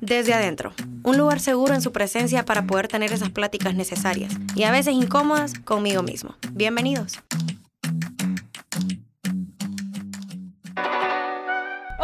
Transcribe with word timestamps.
Desde 0.00 0.34
adentro, 0.34 0.72
un 1.02 1.16
lugar 1.16 1.40
seguro 1.40 1.74
en 1.74 1.82
su 1.82 1.92
presencia 1.92 2.44
para 2.44 2.66
poder 2.66 2.88
tener 2.88 3.12
esas 3.12 3.30
pláticas 3.30 3.74
necesarias 3.74 4.32
y 4.54 4.64
a 4.64 4.70
veces 4.70 4.94
incómodas 4.94 5.54
conmigo 5.54 6.02
mismo. 6.02 6.34
Bienvenidos. 6.52 7.18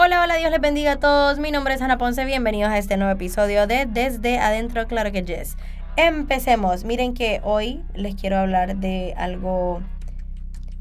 Hola, 0.02 0.22
hola, 0.22 0.36
Dios 0.36 0.50
les 0.50 0.60
bendiga 0.62 0.92
a 0.92 0.96
todos. 0.98 1.38
Mi 1.38 1.50
nombre 1.50 1.74
es 1.74 1.82
Ana 1.82 1.98
Ponce. 1.98 2.24
Bienvenidos 2.24 2.70
a 2.70 2.78
este 2.78 2.96
nuevo 2.96 3.12
episodio 3.12 3.66
de 3.66 3.84
Desde 3.84 4.38
Adentro, 4.38 4.86
claro 4.86 5.12
que 5.12 5.22
yes. 5.22 5.58
Empecemos. 5.96 6.84
Miren 6.84 7.12
que 7.12 7.42
hoy 7.44 7.82
les 7.94 8.14
quiero 8.14 8.38
hablar 8.38 8.76
de 8.76 9.12
algo 9.18 9.82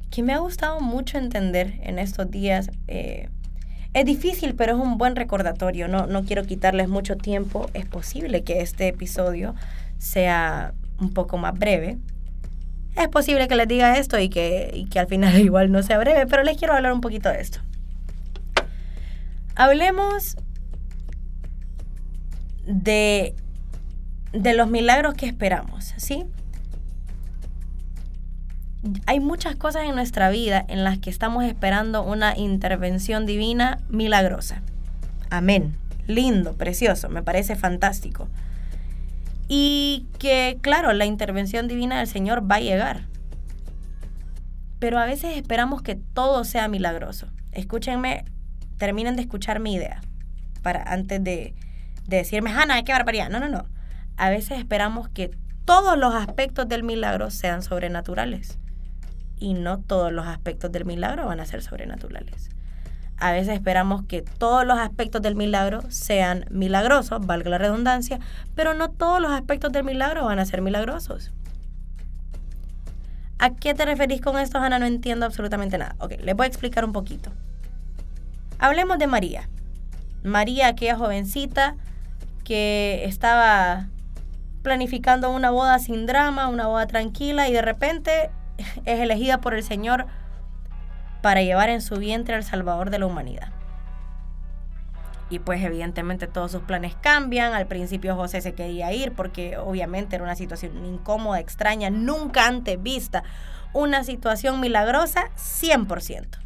que 0.09 0.23
me 0.23 0.31
ha 0.31 0.37
gustado 0.37 0.79
mucho 0.79 1.17
entender 1.17 1.79
en 1.83 1.99
estos 1.99 2.31
días. 2.31 2.71
Eh, 2.87 3.27
es 3.99 4.05
difícil, 4.05 4.55
pero 4.55 4.75
es 4.75 4.79
un 4.81 4.97
buen 4.97 5.17
recordatorio. 5.17 5.89
No, 5.89 6.07
no 6.07 6.23
quiero 6.23 6.45
quitarles 6.45 6.87
mucho 6.87 7.17
tiempo. 7.17 7.69
Es 7.73 7.85
posible 7.85 8.45
que 8.45 8.61
este 8.61 8.87
episodio 8.87 9.55
sea 9.97 10.73
un 10.99 11.13
poco 11.13 11.37
más 11.37 11.57
breve. 11.59 11.97
Es 12.95 13.09
posible 13.09 13.49
que 13.49 13.57
les 13.57 13.67
diga 13.67 13.97
esto 13.97 14.17
y 14.17 14.29
que, 14.29 14.71
y 14.73 14.85
que 14.85 14.99
al 14.99 15.07
final 15.07 15.37
igual 15.41 15.71
no 15.73 15.83
sea 15.83 15.97
breve, 15.97 16.27
pero 16.27 16.43
les 16.43 16.57
quiero 16.57 16.73
hablar 16.73 16.93
un 16.93 17.01
poquito 17.01 17.27
de 17.27 17.41
esto. 17.41 17.59
Hablemos 19.55 20.37
de, 22.65 23.35
de 24.31 24.53
los 24.53 24.69
milagros 24.69 25.13
que 25.15 25.25
esperamos, 25.25 25.93
¿sí? 25.97 26.25
Hay 29.05 29.19
muchas 29.19 29.55
cosas 29.55 29.83
en 29.83 29.95
nuestra 29.95 30.29
vida 30.29 30.63
en 30.67 30.83
las 30.83 30.99
que 30.99 31.09
estamos 31.09 31.43
esperando 31.43 32.03
una 32.03 32.37
intervención 32.37 33.25
divina 33.25 33.79
milagrosa. 33.89 34.61
Amén. 35.29 35.75
Lindo, 36.07 36.53
precioso, 36.53 37.09
me 37.09 37.21
parece 37.21 37.55
fantástico. 37.55 38.27
Y 39.47 40.07
que, 40.17 40.57
claro, 40.61 40.93
la 40.93 41.05
intervención 41.05 41.67
divina 41.67 41.97
del 41.97 42.07
Señor 42.07 42.49
va 42.49 42.55
a 42.55 42.61
llegar. 42.61 43.01
Pero 44.79 44.97
a 44.97 45.05
veces 45.05 45.35
esperamos 45.35 45.81
que 45.81 45.95
todo 45.95 46.45
sea 46.45 46.67
milagroso. 46.67 47.27
Escúchenme, 47.51 48.23
terminen 48.77 49.15
de 49.17 49.23
escuchar 49.23 49.59
mi 49.59 49.73
idea. 49.73 50.01
Para 50.61 50.83
antes 50.83 51.21
de, 51.23 51.53
de 52.07 52.17
decirme, 52.17 52.51
Hanna, 52.51 52.81
qué 52.83 52.93
barbaridad. 52.93 53.29
No, 53.29 53.39
no, 53.39 53.49
no. 53.49 53.65
A 54.15 54.29
veces 54.29 54.57
esperamos 54.57 55.09
que 55.09 55.31
todos 55.65 55.97
los 55.97 56.15
aspectos 56.15 56.67
del 56.69 56.83
milagro 56.83 57.29
sean 57.29 57.61
sobrenaturales 57.61 58.57
y 59.39 59.53
no 59.53 59.79
todos 59.79 60.11
los 60.11 60.27
aspectos 60.27 60.71
del 60.71 60.85
milagro 60.85 61.25
van 61.25 61.39
a 61.39 61.45
ser 61.45 61.61
sobrenaturales. 61.61 62.49
A 63.17 63.31
veces 63.31 63.55
esperamos 63.55 64.03
que 64.03 64.21
todos 64.21 64.65
los 64.65 64.77
aspectos 64.77 65.21
del 65.21 65.35
milagro 65.35 65.81
sean 65.89 66.45
milagrosos, 66.49 67.25
valga 67.25 67.49
la 67.49 67.57
redundancia, 67.57 68.19
pero 68.55 68.73
no 68.73 68.91
todos 68.91 69.19
los 69.19 69.31
aspectos 69.31 69.71
del 69.71 69.83
milagro 69.83 70.25
van 70.25 70.39
a 70.39 70.45
ser 70.45 70.61
milagrosos. 70.61 71.31
¿A 73.39 73.55
qué 73.55 73.73
te 73.73 73.85
referís 73.85 74.21
con 74.21 74.37
esto, 74.37 74.57
Ana? 74.57 74.79
No 74.79 74.85
entiendo 74.85 75.25
absolutamente 75.25 75.77
nada. 75.77 75.95
Ok, 75.99 76.13
les 76.21 76.35
voy 76.35 76.45
a 76.45 76.47
explicar 76.47 76.85
un 76.85 76.93
poquito. 76.93 77.31
Hablemos 78.57 78.99
de 78.99 79.07
María. 79.07 79.49
María, 80.23 80.67
aquella 80.67 80.97
jovencita 80.97 81.75
que 82.43 83.03
estaba 83.05 83.87
planificando 84.61 85.31
una 85.31 85.51
boda 85.51 85.79
sin 85.79 86.05
drama, 86.05 86.47
una 86.47 86.67
boda 86.67 86.87
tranquila 86.87 87.47
y 87.47 87.53
de 87.53 87.61
repente 87.61 88.29
es 88.85 88.99
elegida 88.99 89.41
por 89.41 89.53
el 89.53 89.63
Señor 89.63 90.07
para 91.21 91.41
llevar 91.41 91.69
en 91.69 91.81
su 91.81 91.95
vientre 91.97 92.35
al 92.35 92.43
Salvador 92.43 92.89
de 92.89 92.99
la 92.99 93.05
humanidad. 93.05 93.49
Y 95.29 95.39
pues 95.39 95.63
evidentemente 95.63 96.27
todos 96.27 96.51
sus 96.51 96.61
planes 96.63 96.95
cambian. 96.95 97.53
Al 97.53 97.67
principio 97.67 98.15
José 98.15 98.41
se 98.41 98.53
quería 98.53 98.91
ir 98.93 99.11
porque 99.13 99.57
obviamente 99.57 100.15
era 100.15 100.23
una 100.23 100.35
situación 100.35 100.85
incómoda, 100.85 101.39
extraña, 101.39 101.89
nunca 101.89 102.47
antes 102.47 102.81
vista. 102.81 103.23
Una 103.73 104.03
situación 104.03 104.59
milagrosa 104.59 105.29
100%. 105.35 106.39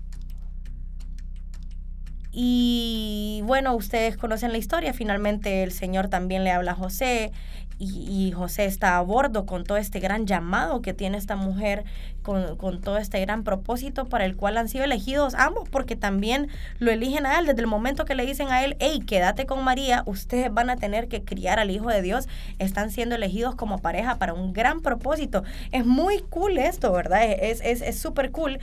Y 2.35 3.41
bueno, 3.45 3.75
ustedes 3.75 4.17
conocen 4.17 4.51
la 4.51 4.57
historia. 4.57 4.91
Finalmente 4.91 5.63
el 5.63 5.71
Señor 5.71 6.09
también 6.09 6.43
le 6.43 6.51
habla 6.51 6.71
a 6.71 6.75
José 6.75 7.31
y, 7.83 8.31
José 8.31 8.65
está 8.65 8.97
a 8.97 9.01
bordo 9.01 9.45
con 9.45 9.63
todo 9.63 9.77
este 9.77 9.99
gran 9.99 10.25
llamado 10.25 10.81
que 10.81 10.93
tiene 10.93 11.17
esta 11.17 11.35
mujer, 11.35 11.83
con, 12.21 12.55
con, 12.57 12.81
todo 12.81 12.97
este 12.97 13.19
gran 13.21 13.43
propósito 13.43 14.05
para 14.05 14.25
el 14.25 14.35
cual 14.35 14.57
han 14.57 14.69
sido 14.69 14.85
elegidos 14.85 15.35
ambos, 15.35 15.69
porque 15.69 15.95
también 15.95 16.47
lo 16.79 16.91
eligen 16.91 17.25
a 17.25 17.37
él 17.39 17.45
desde 17.45 17.61
el 17.61 17.67
momento 17.67 18.05
que 18.05 18.15
le 18.15 18.25
dicen 18.25 18.49
a 18.49 18.63
él, 18.63 18.75
hey, 18.79 19.01
quédate 19.05 19.45
con 19.45 19.63
María, 19.63 20.03
ustedes 20.05 20.53
van 20.53 20.69
a 20.69 20.77
tener 20.77 21.07
que 21.07 21.23
criar 21.23 21.59
al 21.59 21.69
Hijo 21.69 21.89
de 21.89 22.01
Dios, 22.01 22.27
están 22.59 22.89
siendo 22.91 23.15
elegidos 23.15 23.55
como 23.55 23.79
pareja 23.79 24.15
para 24.15 24.33
un 24.33 24.53
gran 24.53 24.81
propósito. 24.81 25.43
Es 25.71 25.85
muy 25.85 26.21
cool 26.29 26.57
esto, 26.57 26.91
¿verdad? 26.91 27.23
Es 27.23 27.59
súper 27.99 28.25
es, 28.27 28.31
cool 28.31 28.59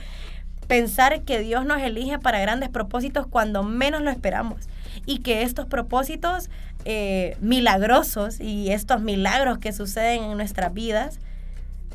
pensar 0.67 1.21
que 1.23 1.39
Dios 1.39 1.65
nos 1.65 1.81
elige 1.81 2.17
para 2.19 2.39
grandes 2.39 2.69
propósitos 2.69 3.27
cuando 3.27 3.63
menos 3.63 4.01
lo 4.01 4.09
esperamos 4.09 4.67
y 5.05 5.19
que 5.19 5.43
estos 5.43 5.65
propósitos 5.65 6.49
eh, 6.85 7.37
milagrosos 7.41 8.39
y 8.39 8.71
estos 8.71 9.01
milagros 9.01 9.57
que 9.59 9.71
suceden 9.71 10.23
en 10.23 10.37
nuestras 10.37 10.73
vidas, 10.73 11.19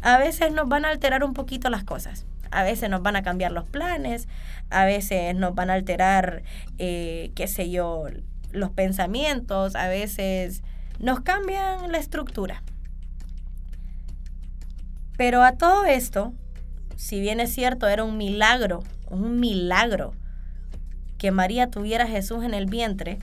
a 0.03 0.19
veces 0.19 0.53
nos 0.53 0.69
van 0.69 0.85
a 0.85 0.91
alterar 0.91 1.25
un 1.25 1.35
poquito 1.35 1.71
las 1.71 1.85
cosas. 1.85 2.27
A 2.51 2.63
veces 2.63 2.89
nos 2.89 3.03
van 3.03 3.17
a 3.17 3.23
cambiar 3.23 3.53
los 3.53 3.69
planes, 3.69 4.29
a 4.71 4.85
veces 4.85 5.35
nos 5.35 5.55
van 5.55 5.71
a 5.71 5.75
alterar, 5.75 6.43
eh, 6.79 7.33
qué 7.35 7.49
sé 7.49 7.71
yo, 7.71 8.05
los 8.53 8.71
pensamientos, 8.71 9.75
a 9.75 9.89
veces 9.89 10.63
nos 10.99 11.21
cambian 11.21 11.91
la 11.91 11.99
estructura. 11.99 12.63
Pero 15.17 15.43
a 15.43 15.53
todo 15.53 15.85
esto, 15.85 16.33
si 16.97 17.21
bien 17.21 17.41
es 17.41 17.53
cierto, 17.53 17.89
era 17.89 18.05
un 18.05 18.17
milagro, 18.17 18.83
un 19.11 19.41
milagro 19.41 20.15
que 21.19 21.31
María 21.31 21.71
tuviera 21.71 22.07
Jesús 22.07 22.45
en 22.45 22.55
el 22.55 22.67
vientre, 22.67 23.19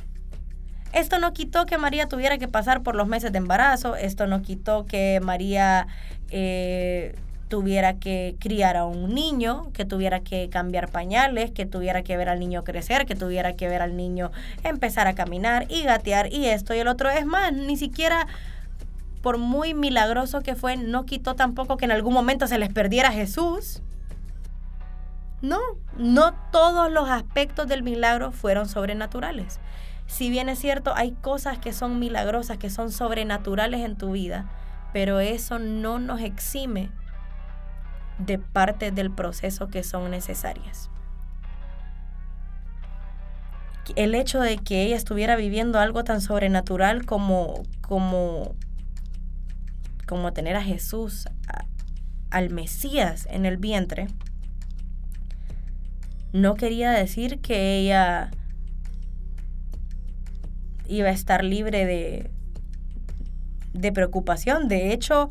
esto 0.93 1.17
no 1.17 1.33
quitó 1.33 1.65
que 1.65 1.79
María 1.79 2.07
tuviera 2.07 2.37
que 2.37 2.47
pasar 2.47 2.83
por 2.83 2.95
los 2.95 3.07
meses 3.07 3.31
de 3.31 3.39
embarazo, 3.39 3.95
esto 3.95 4.27
no 4.27 4.43
quitó 4.43 4.85
que 4.85 5.19
María 5.23 5.87
eh, 6.29 7.15
tuviera 7.47 7.95
que 7.95 8.35
criar 8.39 8.77
a 8.77 8.85
un 8.85 9.13
niño, 9.13 9.71
que 9.73 9.85
tuviera 9.85 10.19
que 10.19 10.49
cambiar 10.49 10.89
pañales, 10.89 11.51
que 11.51 11.65
tuviera 11.65 12.03
que 12.03 12.15
ver 12.15 12.29
al 12.29 12.39
niño 12.39 12.63
crecer, 12.63 13.07
que 13.07 13.15
tuviera 13.15 13.53
que 13.53 13.67
ver 13.67 13.81
al 13.81 13.97
niño 13.97 14.31
empezar 14.63 15.07
a 15.07 15.13
caminar 15.13 15.65
y 15.67 15.83
gatear 15.83 16.31
y 16.31 16.45
esto 16.45 16.75
y 16.75 16.79
el 16.79 16.87
otro. 16.87 17.09
Es 17.09 17.25
más, 17.25 17.53
ni 17.53 17.75
siquiera 17.75 18.27
por 19.23 19.37
muy 19.37 19.73
milagroso 19.73 20.41
que 20.41 20.53
fue, 20.53 20.77
no 20.77 21.05
quitó 21.05 21.35
tampoco 21.35 21.77
que 21.77 21.85
en 21.85 21.91
algún 21.91 22.13
momento 22.13 22.45
se 22.45 22.57
les 22.59 22.71
perdiera 22.71 23.11
Jesús. 23.11 23.81
No, 25.43 25.59
no 25.95 26.33
todos 26.51 26.91
los 26.91 27.07
aspectos 27.07 27.67
del 27.67 27.83
milagro 27.83 28.31
fueron 28.31 28.67
sobrenaturales 28.67 29.59
si 30.07 30.29
bien 30.29 30.49
es 30.49 30.59
cierto, 30.59 30.93
hay 30.95 31.11
cosas 31.11 31.57
que 31.57 31.73
son 31.73 31.99
milagrosas, 31.99 32.57
que 32.57 32.69
son 32.69 32.91
sobrenaturales 32.91 33.81
en 33.81 33.95
tu 33.95 34.11
vida, 34.11 34.49
pero 34.91 35.19
eso 35.19 35.59
no 35.59 35.99
nos 35.99 36.21
exime 36.21 36.91
de 38.19 38.37
parte 38.37 38.91
del 38.91 39.11
proceso 39.11 39.69
que 39.69 39.83
son 39.83 40.11
necesarias. 40.11 40.89
El 43.95 44.15
hecho 44.15 44.39
de 44.39 44.57
que 44.57 44.83
ella 44.83 44.95
estuviera 44.95 45.35
viviendo 45.35 45.79
algo 45.79 46.03
tan 46.03 46.21
sobrenatural 46.21 47.05
como, 47.05 47.63
como, 47.81 48.55
como 50.05 50.31
tener 50.31 50.55
a 50.55 50.63
Jesús, 50.63 51.27
al 52.29 52.49
Mesías 52.49 53.27
en 53.29 53.45
el 53.45 53.57
vientre, 53.57 54.07
no 56.33 56.55
quería 56.55 56.91
decir 56.91 57.39
que 57.39 57.77
ella 57.79 58.31
iba 60.87 61.07
a 61.07 61.11
estar 61.11 61.43
libre 61.43 61.85
de, 61.85 62.29
de 63.73 63.91
preocupación. 63.91 64.67
De 64.67 64.91
hecho, 64.91 65.29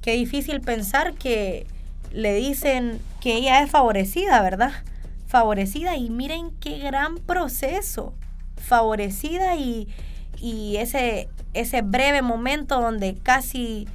qué 0.00 0.12
difícil 0.12 0.60
pensar 0.60 1.14
que 1.14 1.66
le 2.12 2.34
dicen 2.34 3.00
que 3.20 3.34
ella 3.36 3.62
es 3.62 3.70
favorecida, 3.70 4.40
¿verdad? 4.42 4.72
Favorecida 5.26 5.96
y 5.96 6.10
miren 6.10 6.50
qué 6.60 6.78
gran 6.78 7.16
proceso. 7.16 8.14
Favorecida 8.56 9.56
y, 9.56 9.88
y 10.38 10.76
ese, 10.76 11.28
ese 11.54 11.82
breve 11.82 12.22
momento 12.22 12.80
donde 12.80 13.14
casi, 13.14 13.88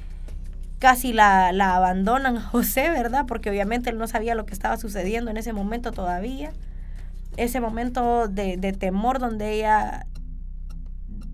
casi 0.80 1.12
la, 1.12 1.52
la 1.52 1.76
abandonan 1.76 2.40
José, 2.40 2.90
¿verdad? 2.90 3.26
Porque 3.28 3.50
obviamente 3.50 3.90
él 3.90 3.98
no 3.98 4.08
sabía 4.08 4.34
lo 4.34 4.46
que 4.46 4.54
estaba 4.54 4.76
sucediendo 4.76 5.30
en 5.30 5.36
ese 5.36 5.52
momento 5.52 5.92
todavía. 5.92 6.50
Ese 7.36 7.60
momento 7.60 8.26
de, 8.26 8.56
temor 8.78 9.20
donde 9.20 9.52
ella 9.52 10.06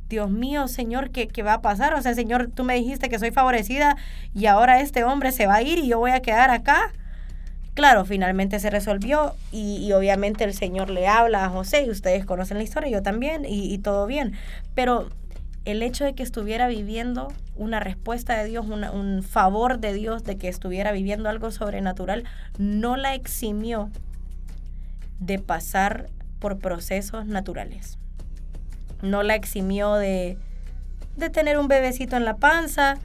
Dios 0.09 0.31
mío, 0.31 0.69
Señor, 0.69 1.11
¿qué, 1.11 1.27
¿qué, 1.27 1.43
va 1.43 1.55
a 1.55 1.63
pasar? 1.63 1.95
O 1.95 2.03
sea, 2.03 2.15
Señor, 2.15 2.51
tú 2.55 2.63
me 2.63 2.75
dijiste 2.75 3.09
que 3.09 3.19
soy 3.19 3.31
favorecida 3.31 3.97
y 4.35 4.47
ahora 4.47 4.81
este 4.81 5.03
hombre 5.03 5.33
se 5.33 5.47
va 5.47 5.57
a 5.57 5.63
ir 5.63 5.79
y 5.79 5.89
yo 5.89 5.99
voy 5.99 6.11
a 6.11 6.21
quedar 6.21 6.51
acá. 6.51 6.93
Claro, 7.77 8.07
finalmente 8.07 8.59
se 8.59 8.71
resolvió 8.71 9.35
y, 9.53 9.93
obviamente 9.93 10.45
el 10.45 10.55
Señor 10.55 10.89
le 10.89 11.07
habla 11.09 11.45
a 11.45 11.51
José 11.51 11.85
y 11.85 11.91
ustedes 11.91 12.25
conocen 12.25 12.57
la 12.57 12.63
historia, 12.63 12.89
yo 12.89 13.03
también, 13.03 13.45
y, 13.47 13.77
todo 13.79 14.07
bien. 14.07 14.33
Pero 14.75 15.11
el 15.67 15.83
hecho 15.83 16.05
de 16.05 16.15
que 16.15 16.23
estuviera 16.23 16.69
viviendo 16.69 17.29
una 17.57 17.81
respuesta 17.81 18.39
de 18.39 18.49
Dios, 18.49 18.67
un 18.67 19.23
favor 19.25 19.81
de 19.81 19.93
Dios, 19.93 20.23
de 20.23 20.39
que 20.39 20.49
estuviera 20.49 20.93
viviendo 20.93 21.29
algo 21.29 21.51
sobrenatural, 21.51 22.25
no 22.57 22.97
la 22.97 23.15
eximió 23.15 23.91
de 25.19 25.41
pasar 25.41 26.07
por 26.39 26.59
procesos 26.59 27.27
naturales. 27.27 27.99
No 29.03 29.25
la 29.25 29.35
eximió 29.35 29.97
de, 29.97 30.39
de 31.17 31.31
tener 31.31 31.59
un 31.59 31.67
bebecito 31.67 32.17
en 32.17 32.25
la 32.25 32.37
panza, 32.37 32.99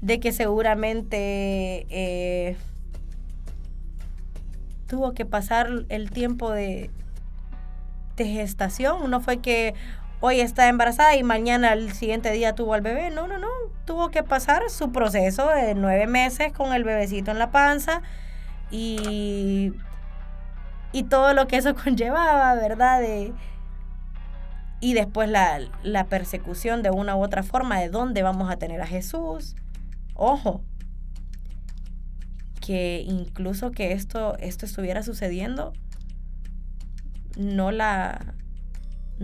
de 0.00 0.18
que 0.18 0.32
seguramente 0.32 1.86
eh, 1.90 2.56
tuvo 4.88 5.14
que 5.14 5.24
pasar 5.24 5.68
el 5.90 6.10
tiempo 6.10 6.50
de, 6.50 6.90
de 8.16 8.24
gestación. 8.26 9.08
No 9.08 9.20
fue 9.20 9.36
que 9.38 9.74
hoy 10.26 10.40
está 10.40 10.70
embarazada 10.70 11.14
y 11.16 11.22
mañana 11.22 11.74
el 11.74 11.92
siguiente 11.92 12.30
día 12.32 12.54
tuvo 12.54 12.72
al 12.72 12.80
bebé. 12.80 13.10
No, 13.10 13.28
no, 13.28 13.36
no. 13.36 13.48
Tuvo 13.84 14.10
que 14.10 14.22
pasar 14.22 14.70
su 14.70 14.90
proceso 14.90 15.50
de 15.50 15.74
nueve 15.74 16.06
meses 16.06 16.50
con 16.50 16.72
el 16.72 16.82
bebecito 16.82 17.30
en 17.30 17.38
la 17.38 17.50
panza 17.50 18.00
y, 18.70 19.74
y 20.92 21.02
todo 21.02 21.34
lo 21.34 21.46
que 21.46 21.58
eso 21.58 21.74
conllevaba, 21.84 22.54
¿verdad? 22.54 23.02
De, 23.02 23.34
y 24.80 24.94
después 24.94 25.28
la, 25.28 25.60
la 25.82 26.06
persecución 26.06 26.82
de 26.82 26.88
una 26.88 27.16
u 27.16 27.22
otra 27.22 27.42
forma 27.42 27.78
de 27.78 27.90
dónde 27.90 28.22
vamos 28.22 28.50
a 28.50 28.56
tener 28.56 28.80
a 28.80 28.86
Jesús. 28.86 29.56
Ojo, 30.14 30.62
que 32.62 33.04
incluso 33.06 33.72
que 33.72 33.92
esto, 33.92 34.38
esto 34.38 34.64
estuviera 34.64 35.02
sucediendo, 35.02 35.74
no 37.36 37.72
la, 37.72 38.34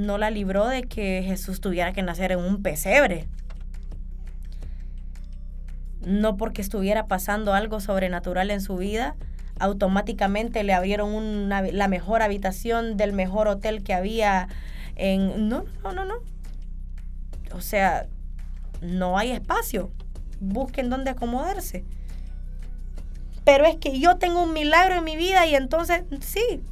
no 0.01 0.19
la 0.19 0.31
libró 0.31 0.67
de 0.67 0.83
que 0.83 1.23
Jesús 1.25 1.61
tuviera 1.61 1.93
que 1.93 2.03
nacer 2.03 2.33
en 2.33 2.41
un 2.41 2.63
pesebre. 2.63 3.29
No 6.01 6.37
porque 6.37 6.63
estuviera 6.63 7.07
pasando 7.07 7.53
algo 7.53 7.81
sobrenatural 7.81 8.51
en 8.51 8.61
su 8.61 8.77
vida, 8.77 9.17
automáticamente 9.59 10.65
le 10.65 10.73
abrieron 10.73 11.13
una, 11.13 11.63
la 11.63 11.89
mejor 11.89 12.23
habitación 12.23 12.97
del 12.97 13.13
mejor 13.13 13.49
hotel 13.49 13.83
que 13.83 13.93
había 13.93 14.49
en... 14.97 15.49
No, 15.49 15.65
no, 15.83 15.93
no, 15.93 16.05
no. 16.05 16.15
O 17.53 17.61
sea, 17.61 18.07
no 18.81 19.19
hay 19.19 19.31
espacio. 19.31 19.91
Busquen 20.41 20.89
dónde 20.89 21.11
acomodarse. 21.11 21.85
Pero 23.45 23.67
es 23.67 23.77
que 23.77 23.99
yo 23.99 24.17
tengo 24.17 24.43
un 24.43 24.53
milagro 24.53 24.97
en 24.97 25.05
mi 25.05 25.17
vida 25.17 25.47
y 25.47 25.55
entonces 25.55 26.05
sí, 26.21 26.63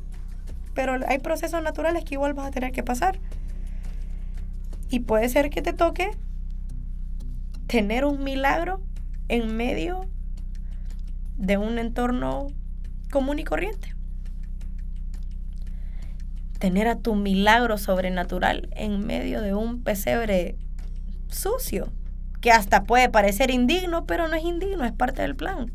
pero 0.79 0.97
hay 1.09 1.19
procesos 1.19 1.61
naturales 1.61 2.05
que 2.05 2.15
igual 2.15 2.35
vas 2.35 2.47
a 2.47 2.51
tener 2.53 2.71
que 2.71 2.85
pasar. 2.85 3.19
Y 4.89 5.01
puede 5.01 5.29
ser 5.29 5.51
que 5.51 5.61
te 5.61 5.73
toque 5.73 6.13
tener 7.67 8.05
un 8.05 8.23
milagro 8.23 8.81
en 9.27 9.57
medio 9.57 10.09
de 11.37 11.57
un 11.57 11.81
entorno 11.81 12.47
común 13.11 13.41
y 13.41 13.45
corriente. 13.45 13.93
Tener 16.61 16.87
a 16.87 17.01
tu 17.01 17.17
milagro 17.17 17.77
sobrenatural 17.77 18.69
en 18.77 19.05
medio 19.05 19.43
de 19.43 19.55
un 19.55 19.83
pesebre 19.83 20.55
sucio, 21.27 21.93
que 22.41 22.53
hasta 22.53 22.85
puede 22.85 23.09
parecer 23.09 23.51
indigno, 23.51 24.07
pero 24.07 24.29
no 24.29 24.37
es 24.37 24.45
indigno, 24.45 24.85
es 24.85 24.93
parte 24.93 25.23
del 25.23 25.35
plan. 25.35 25.73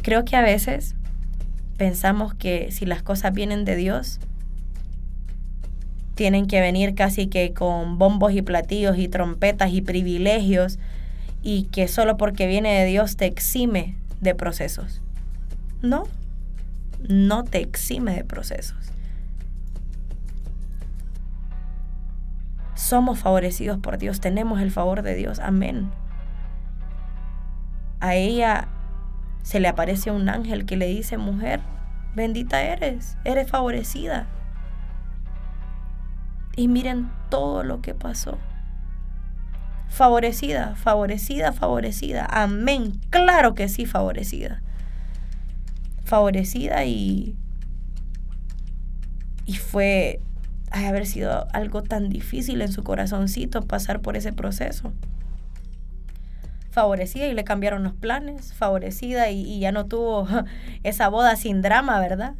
Creo 0.00 0.24
que 0.24 0.36
a 0.36 0.40
veces 0.40 0.96
pensamos 1.76 2.34
que 2.34 2.70
si 2.70 2.86
las 2.86 3.02
cosas 3.02 3.32
vienen 3.32 3.64
de 3.64 3.76
Dios, 3.76 4.20
tienen 6.14 6.46
que 6.46 6.60
venir 6.60 6.94
casi 6.94 7.26
que 7.26 7.52
con 7.52 7.98
bombos 7.98 8.32
y 8.32 8.42
platillos 8.42 8.98
y 8.98 9.08
trompetas 9.08 9.72
y 9.72 9.80
privilegios 9.80 10.78
y 11.42 11.64
que 11.64 11.88
solo 11.88 12.16
porque 12.16 12.46
viene 12.46 12.78
de 12.78 12.86
Dios 12.86 13.16
te 13.16 13.26
exime 13.26 13.96
de 14.20 14.34
procesos. 14.34 15.00
No, 15.80 16.04
no 17.08 17.44
te 17.44 17.60
exime 17.60 18.14
de 18.14 18.24
procesos. 18.24 18.92
Somos 22.74 23.18
favorecidos 23.18 23.78
por 23.78 23.98
Dios, 23.98 24.20
tenemos 24.20 24.60
el 24.60 24.70
favor 24.70 25.02
de 25.02 25.14
Dios, 25.14 25.38
amén. 25.40 25.90
A 28.00 28.16
ella 28.16 28.68
se 29.42 29.60
le 29.60 29.68
aparece 29.68 30.10
un 30.10 30.28
ángel 30.28 30.64
que 30.64 30.76
le 30.76 30.86
dice, 30.86 31.18
mujer, 31.18 31.60
bendita 32.14 32.62
eres, 32.62 33.16
eres 33.24 33.50
favorecida. 33.50 34.26
Y 36.56 36.68
miren 36.68 37.10
todo 37.28 37.62
lo 37.62 37.80
que 37.80 37.94
pasó. 37.94 38.38
Favorecida, 39.88 40.74
favorecida, 40.76 41.52
favorecida. 41.52 42.26
Amén. 42.30 43.00
Claro 43.10 43.54
que 43.54 43.68
sí, 43.68 43.86
favorecida. 43.86 44.62
Favorecida 46.04 46.84
y... 46.84 47.36
Y 49.44 49.54
fue 49.56 50.20
haber 50.70 51.06
sido 51.06 51.48
algo 51.52 51.82
tan 51.82 52.08
difícil 52.08 52.62
en 52.62 52.72
su 52.72 52.84
corazoncito 52.84 53.62
pasar 53.62 54.00
por 54.00 54.16
ese 54.16 54.32
proceso 54.32 54.92
favorecida 56.72 57.26
y 57.26 57.34
le 57.34 57.44
cambiaron 57.44 57.84
los 57.84 57.92
planes, 57.92 58.54
favorecida 58.54 59.30
y, 59.30 59.60
ya 59.60 59.70
no 59.72 59.86
tuvo 59.86 60.26
esa 60.82 61.08
boda 61.08 61.36
sin 61.36 61.62
drama, 61.62 62.00
¿verdad? 62.00 62.34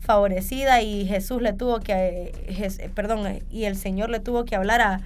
Favorecida 0.00 0.82
y 0.82 1.06
Jesús 1.06 1.40
le 1.40 1.52
tuvo 1.52 1.78
que, 1.78 2.90
perdón, 2.94 3.40
y 3.50 3.64
el 3.64 3.76
Señor 3.76 4.10
le 4.10 4.18
tuvo 4.18 4.44
que 4.44 4.56
hablar 4.56 4.80
a, 4.80 5.00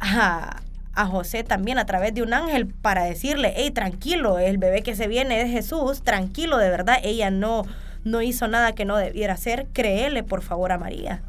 a, 0.00 0.60
a 0.94 1.06
José 1.06 1.44
también 1.44 1.78
a 1.78 1.86
través 1.86 2.12
de 2.12 2.22
un 2.22 2.34
ángel 2.34 2.66
para 2.66 3.04
decirle, 3.04 3.54
hey, 3.56 3.70
tranquilo, 3.70 4.40
el 4.40 4.58
bebé 4.58 4.82
que 4.82 4.96
se 4.96 5.06
viene 5.06 5.40
es 5.40 5.50
Jesús, 5.52 6.02
tranquilo, 6.02 6.58
de 6.58 6.68
verdad, 6.68 6.98
ella 7.04 7.30
no, 7.30 7.62
no 8.02 8.22
hizo 8.22 8.48
nada 8.48 8.72
que 8.72 8.84
no 8.84 8.96
debiera 8.96 9.34
hacer, 9.34 9.68
créele 9.72 10.24
por 10.24 10.42
favor 10.42 10.72
a 10.72 10.78
María. 10.78 11.22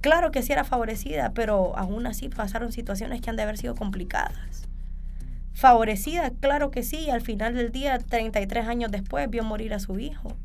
Claro 0.00 0.30
que 0.30 0.42
sí 0.42 0.54
era 0.54 0.64
favorecida, 0.64 1.32
pero 1.34 1.76
aún 1.76 2.06
así 2.06 2.30
pasaron 2.30 2.72
situaciones 2.72 3.20
que 3.20 3.28
han 3.28 3.36
de 3.36 3.42
haber 3.42 3.58
sido 3.58 3.74
complicadas. 3.74 4.67
Favorecida, 5.58 6.30
claro 6.38 6.70
que 6.70 6.84
sí, 6.84 7.10
al 7.10 7.20
final 7.20 7.56
del 7.56 7.72
día, 7.72 7.98
33 7.98 8.68
años 8.68 8.92
después, 8.92 9.28
vio 9.28 9.42
morir 9.42 9.74
a 9.74 9.80
su 9.80 9.98
hijo. 9.98 10.36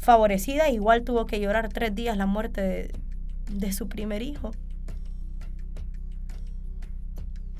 Favorecida, 0.00 0.68
igual 0.68 1.04
tuvo 1.04 1.24
que 1.26 1.38
llorar 1.38 1.68
tres 1.68 1.94
días 1.94 2.16
la 2.16 2.26
muerte 2.26 2.90
de, 3.48 3.72
su 3.72 3.88
primer 3.88 4.22
hijo. 4.22 4.50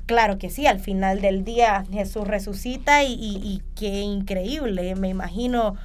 Claro 0.05 0.37
que 0.37 0.49
sí, 0.49 0.67
al 0.67 0.81
final 0.81 1.21
del 1.21 1.45
día 1.45 1.85
Jesús 1.89 2.27
resucita 2.27 3.05
y, 3.05 3.13
y 3.13 3.61
qué 3.75 4.01
increíble, 4.01 4.95
me 4.95 5.07
imagino 5.07 5.75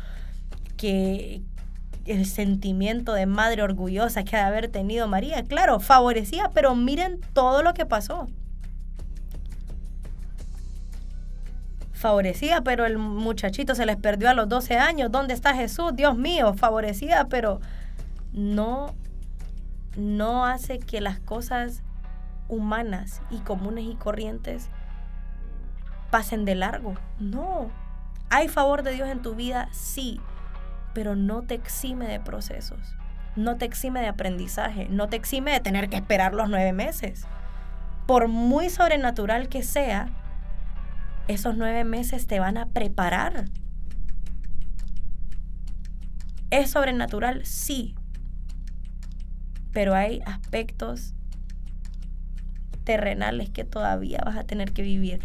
que 0.77 1.41
el 2.05 2.27
sentimiento 2.27 3.13
de 3.13 3.27
madre 3.27 3.63
orgullosa 3.63 4.25
que 4.25 4.35
ha 4.35 4.41
de 4.41 4.47
haber 4.47 4.69
tenido 4.73 5.07
María, 5.07 5.45
claro, 5.45 5.79
favorecida, 5.79 6.51
pero 6.53 6.75
miren 6.75 7.21
todo 7.33 7.63
lo 7.63 7.75
que 7.75 7.87
pasó. 7.87 8.27
Favorecida, 12.05 12.61
pero 12.61 12.85
el 12.85 12.99
muchachito 12.99 13.75
se 13.75 13.87
les 13.87 13.97
perdió 13.97 14.29
a 14.29 14.35
los 14.35 14.47
12 14.47 14.77
años. 14.77 15.11
¿Dónde 15.11 15.33
está 15.33 15.55
Jesús? 15.55 15.97
Dios 15.97 16.19
mío, 16.19 16.53
favorecida, 16.53 17.29
pero 17.31 17.63
no, 18.35 18.95
no 19.97 20.45
hace 20.45 20.81
que 20.81 21.01
las 21.01 21.19
cosas 21.19 21.83
humanas 22.47 23.23
y 23.31 23.39
comunes 23.39 23.87
y 23.87 23.95
corrientes 23.95 24.69
pasen 26.11 26.45
de 26.45 26.57
largo. 26.57 26.93
No. 27.19 27.71
¿Hay 28.29 28.49
favor 28.49 28.83
de 28.83 28.93
Dios 28.93 29.09
en 29.09 29.23
tu 29.23 29.35
vida? 29.35 29.71
Sí, 29.73 30.21
pero 30.93 31.17
no 31.17 31.41
te 31.41 31.55
exime 31.55 32.07
de 32.07 32.21
procesos. 32.21 32.97
No 33.35 33.57
te 33.57 33.65
exime 33.65 34.03
de 34.03 34.09
aprendizaje. 34.09 34.89
No 34.91 35.09
te 35.09 35.17
exime 35.17 35.53
de 35.53 35.61
tener 35.61 35.89
que 35.89 35.97
esperar 35.97 36.35
los 36.35 36.51
nueve 36.51 36.75
meses. 36.75 37.27
Por 38.07 38.29
muy 38.29 38.69
sobrenatural 38.69 39.49
que 39.49 39.63
sea, 39.63 40.11
esos 41.29 41.57
nueve 41.57 41.85
meses 41.85 42.27
te 42.27 42.41
van 42.41 42.57
a 42.57 42.67
preparar. 42.67 43.47
¿Es 46.51 46.71
sobrenatural? 46.71 47.45
Sí. 47.45 47.95
Pero 49.73 49.95
hay 49.95 50.21
aspectos 50.27 51.15
terrenales 52.85 53.51
que 53.51 53.65
todavía 53.65 54.21
vas 54.25 54.37
a 54.37 54.45
tener 54.45 54.73
que 54.73 54.83
vivir. 54.83 55.21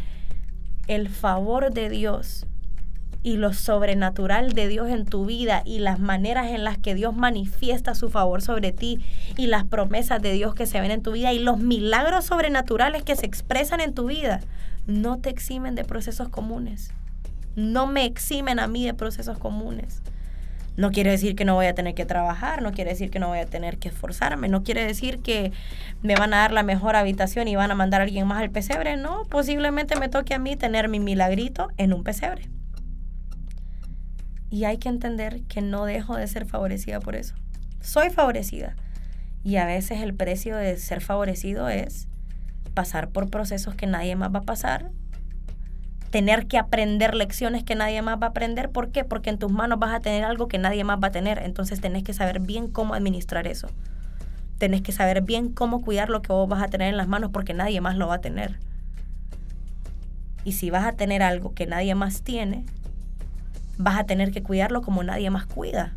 El 0.88 1.10
favor 1.10 1.72
de 1.72 1.90
Dios 1.90 2.48
y 3.22 3.36
lo 3.36 3.52
sobrenatural 3.54 4.54
de 4.54 4.70
Dios 4.70 4.90
en 4.90 5.06
tu 5.06 5.26
vida 5.26 5.62
y 5.66 5.80
las 5.80 6.00
maneras 6.00 6.48
en 6.48 6.64
las 6.64 6.78
que 6.78 6.96
Dios 6.96 7.16
manifiesta 7.16 7.94
su 7.94 8.10
favor 8.10 8.42
sobre 8.42 8.72
ti 8.72 9.00
y 9.38 9.48
las 9.48 9.66
promesas 9.66 10.22
de 10.22 10.32
Dios 10.32 10.56
que 10.56 10.66
se 10.66 10.80
ven 10.80 10.92
en 10.92 11.04
tu 11.04 11.12
vida 11.12 11.34
y 11.34 11.40
los 11.40 11.60
milagros 11.60 12.26
sobrenaturales 12.26 13.04
que 13.04 13.18
se 13.18 13.26
expresan 13.26 13.82
en 13.82 13.94
tu 13.94 14.08
vida 14.08 14.40
no 14.90 15.20
te 15.20 15.30
eximen 15.30 15.76
de 15.76 15.86
procesos 15.86 16.30
comunes. 16.30 16.92
No 17.56 17.88
me 17.88 18.06
eximen 18.06 18.60
a 18.60 18.68
mí 18.68 18.86
de 18.86 18.94
procesos 18.94 19.38
comunes. 19.38 20.02
No 20.78 20.92
quiere 20.92 21.12
decir 21.12 21.36
que 21.36 21.46
no 21.46 21.56
voy 21.56 21.68
a 21.68 21.76
tener 21.76 21.94
que 21.94 22.06
trabajar, 22.06 22.62
no 22.62 22.72
quiere 22.72 22.92
decir 22.92 23.12
que 23.12 23.20
no 23.20 23.28
voy 23.28 23.40
a 23.40 23.46
tener 23.46 23.78
que 23.78 23.90
esforzarme, 23.90 24.48
no 24.48 24.64
quiere 24.64 24.84
decir 24.84 25.20
que 25.20 25.52
me 26.02 26.16
van 26.16 26.34
a 26.34 26.38
dar 26.38 26.54
la 26.54 26.64
mejor 26.64 26.96
habitación 26.96 27.48
y 27.48 27.56
van 27.56 27.70
a 27.70 27.76
mandar 27.76 28.02
a 28.02 28.06
alguien 28.06 28.26
más 28.26 28.42
al 28.42 28.50
pesebre. 28.50 28.98
No, 28.98 29.26
posiblemente 29.26 30.00
me 30.00 30.10
toque 30.10 30.34
a 30.34 30.40
mí 30.40 30.56
tener 30.56 30.90
mi 30.90 31.00
milagrito 31.00 31.70
en 31.78 31.94
un 31.94 32.04
pesebre. 32.04 32.50
Y 34.50 34.64
hay 34.64 34.78
que 34.78 34.90
entender 34.90 35.44
que 35.44 35.62
no 35.62 35.86
dejo 35.86 36.16
de 36.16 36.28
ser 36.28 36.46
favorecida 36.46 37.00
por 37.00 37.16
eso. 37.16 37.36
Soy 37.82 38.10
favorecida. 38.10 38.76
Y 39.44 39.58
a 39.58 39.66
veces 39.66 40.02
el 40.02 40.16
precio 40.16 40.58
de 40.58 40.78
ser 40.78 41.02
favorecido 41.02 41.70
es 41.70 42.08
pasar 42.74 43.10
por 43.10 43.30
procesos 43.30 43.76
que 43.76 43.88
nadie 43.88 44.16
más 44.16 44.34
va 44.34 44.40
a 44.40 44.44
pasar 44.44 44.92
tener 46.10 46.48
que 46.48 46.58
aprender 46.58 47.16
lecciones 47.16 47.64
que 47.64 47.76
nadie 47.76 48.02
más 48.02 48.20
va 48.22 48.28
a 48.28 48.30
aprender. 48.30 48.70
¿Por 48.70 48.92
qué? 48.92 49.04
Porque 49.04 49.30
en 49.30 49.38
tus 49.38 49.52
manos 49.52 49.80
vas 49.80 49.94
a 49.94 50.00
tener 50.00 50.24
algo 50.24 50.48
que 50.48 50.58
nadie 50.58 50.84
más 50.84 51.00
va 51.02 51.08
a 51.08 51.12
tener. 51.12 51.40
Entonces 51.40 51.82
tenés 51.82 52.04
que 52.04 52.14
saber 52.14 52.40
bien 52.40 52.68
cómo 52.68 52.94
administrar 52.94 53.48
eso. 53.48 53.68
Tenés 54.58 54.82
que 54.82 54.92
saber 54.92 55.22
bien 55.22 55.50
cómo 55.50 55.82
cuidar 55.82 56.10
lo 56.10 56.22
que 56.22 56.34
vos 56.34 56.50
vas 56.50 56.62
a 56.62 56.68
tener 56.68 56.90
en 56.90 56.98
las 56.98 57.08
manos 57.08 57.32
porque 57.32 57.54
nadie 57.54 57.80
más 57.80 57.96
lo 57.96 58.08
va 58.08 58.16
a 58.16 58.22
tener. 58.22 58.60
Y 60.44 60.54
si 60.54 60.70
vas 60.70 60.86
a 60.86 60.94
tener 60.94 61.22
algo 61.22 61.54
que 61.54 61.68
nadie 61.68 61.96
más 61.96 62.24
tiene, 62.24 62.66
vas 63.78 64.00
a 64.00 64.06
tener 64.06 64.32
que 64.32 64.42
cuidarlo 64.42 64.82
como 64.82 65.04
nadie 65.04 65.30
más 65.30 65.46
cuida 65.46 65.94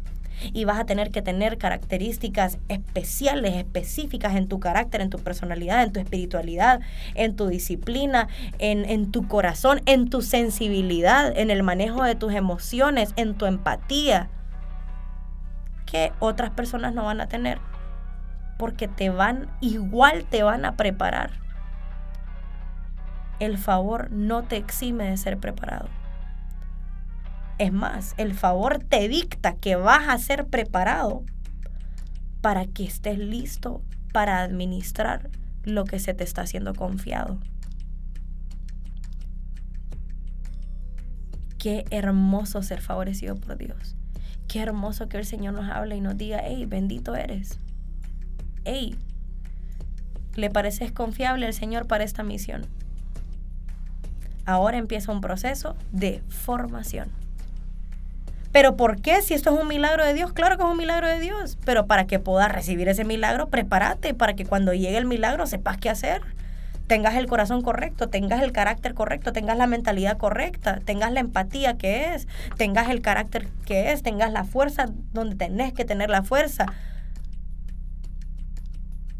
y 0.53 0.65
vas 0.65 0.79
a 0.79 0.85
tener 0.85 1.11
que 1.11 1.23
tener 1.23 1.59
características 1.59 2.59
especiales, 2.69 3.55
específicas 3.57 4.37
en 4.37 4.49
tu 4.49 4.61
carácter, 4.61 5.01
en 5.01 5.11
tu 5.11 5.19
personalidad, 5.19 5.83
en 5.83 5.93
tu 5.93 6.01
espiritualidad, 6.01 6.81
en 7.15 7.37
tu 7.37 7.49
disciplina, 7.49 8.29
en, 8.59 8.85
en 8.85 9.11
tu 9.11 9.29
corazón, 9.29 9.81
en 9.87 10.11
tu 10.11 10.23
sensibilidad, 10.23 11.37
en 11.37 11.51
el 11.51 11.63
manejo 11.63 12.03
de 12.05 12.15
tus 12.15 12.33
emociones, 12.35 13.13
en 13.17 13.35
tu 13.35 13.47
empatía, 13.47 14.29
que 15.87 16.13
otras 16.21 16.51
personas 16.51 16.95
no 16.95 17.05
van 17.05 17.21
a 17.21 17.29
tener, 17.29 17.59
porque 18.59 18.89
te 18.89 19.11
van, 19.11 19.49
igual 19.61 20.25
te 20.25 20.43
van 20.43 20.65
a 20.65 20.77
preparar. 20.77 21.31
El 23.41 23.59
favor 23.59 24.11
no 24.11 24.43
te 24.45 24.57
exime 24.57 25.11
de 25.11 25.17
ser 25.17 25.39
preparado. 25.39 25.89
Es 27.63 27.73
más, 27.73 28.15
el 28.17 28.35
favor 28.35 28.81
te 28.81 29.07
dicta 29.07 29.55
que 29.55 29.77
vas 29.77 30.09
a 30.09 30.19
ser 30.19 30.49
preparado 30.49 31.23
para 32.41 32.67
que 32.67 32.83
estés 32.83 33.19
listo 33.19 33.83
para 34.13 34.43
administrar 34.43 35.31
lo 35.63 35.85
que 35.85 36.01
se 36.01 36.13
te 36.13 36.25
está 36.25 36.43
haciendo 36.43 36.75
confiado. 36.75 37.39
Qué 41.57 41.85
hermoso 41.91 42.63
ser 42.63 42.81
favorecido 42.81 43.37
por 43.37 43.57
Dios. 43.57 43.95
Qué 44.49 44.59
hermoso 44.59 45.09
que 45.09 45.19
el 45.19 45.25
Señor 45.25 45.55
nos 45.55 45.71
hable 45.71 45.95
y 45.95 46.01
nos 46.01 46.17
diga, 46.19 46.41
hey, 46.43 46.67
bendito 46.67 47.15
eres. 47.15 47.61
Hey, 48.65 48.97
le 50.35 50.51
pareces 50.51 50.91
confiable 50.91 51.47
al 51.47 51.55
Señor 51.55 51.87
para 51.87 52.03
esta 52.03 52.25
misión. 52.25 52.67
Ahora 54.47 54.79
empieza 54.79 55.13
un 55.13 55.21
proceso 55.21 55.77
de 55.93 56.25
formación. 56.29 57.22
Pero 58.53 58.77
¿por 58.77 59.01
qué? 59.01 59.23
Si 59.23 59.33
esto 59.33 59.55
es 59.55 59.61
un 59.61 59.67
milagro 59.67 60.05
de 60.05 60.13
Dios, 60.13 60.33
claro 60.35 60.59
que 60.59 60.63
es 60.63 60.69
un 60.69 60.77
milagro 60.77 61.09
de 61.09 61.19
Dios. 61.19 61.59
Pero 61.65 61.87
para 61.87 62.07
que 62.07 62.19
puedas 62.19 62.53
recibir 62.53 62.87
ese 62.89 63.05
milagro, 63.05 63.49
prepárate 63.49 64.13
para 64.13 64.35
que 64.35 64.45
cuando 64.45 64.75
llegue 64.75 64.99
el 64.99 65.07
milagro 65.07 65.47
sepas 65.47 65.79
qué 65.79 65.89
hacer. 65.89 66.21
Tengas 66.87 67.15
el 67.15 67.27
corazón 67.27 67.63
correcto, 67.63 68.11
tengas 68.11 68.43
el 68.43 68.53
carácter 68.53 68.93
correcto, 68.93 69.33
tengas 69.33 69.57
la 69.57 69.67
mentalidad 69.67 70.19
correcta, 70.19 70.81
tengas 70.85 71.13
la 71.13 71.21
empatía 71.21 71.79
que 71.79 72.13
es, 72.13 72.29
tengas 72.59 72.91
el 72.91 73.01
carácter 73.01 73.49
que 73.65 73.93
es, 73.93 74.03
tengas 74.03 74.31
la 74.31 74.45
fuerza 74.45 74.87
donde 75.15 75.37
tenés 75.37 75.73
que 75.73 75.87
tener 75.87 76.11
la 76.11 76.23
fuerza. 76.23 76.67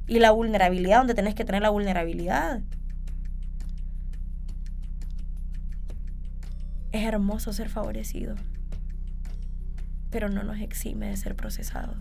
Y 0.07 0.19
la 0.19 0.33
vulnerabilidad 0.33 0.99
donde 0.99 1.15
tenés 1.15 1.35
que 1.35 1.47
tener 1.47 1.63
la 1.63 1.71
vulnerabilidad. 1.71 2.61
Es 6.91 7.05
hermoso 7.05 7.55
ser 7.55 7.71
favorecido 7.71 8.35
pero 10.13 10.29
no 10.29 10.45
nos 10.45 10.61
exime 10.61 11.09
de 11.09 11.17
ser 11.17 11.35
procesados. 11.35 11.97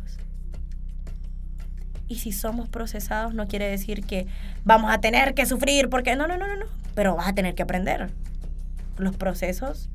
Y 2.07 2.17
si 2.17 2.33
somos 2.33 2.67
procesados 2.67 3.33
no 3.33 3.47
quiere 3.47 3.69
decir 3.69 4.05
que 4.05 4.27
vamos 4.65 4.93
a 4.93 4.99
tener 4.99 5.33
que 5.33 5.45
sufrir, 5.45 5.89
porque 5.89 6.15
no, 6.15 6.27
no, 6.27 6.37
no, 6.37 6.45
no, 6.45 6.57
no, 6.57 6.65
pero 6.93 7.15
vas 7.15 7.29
a 7.29 7.33
tener 7.33 7.55
que 7.55 7.63
aprender. 7.63 8.11
Los 8.97 9.15
procesos, 9.15 9.89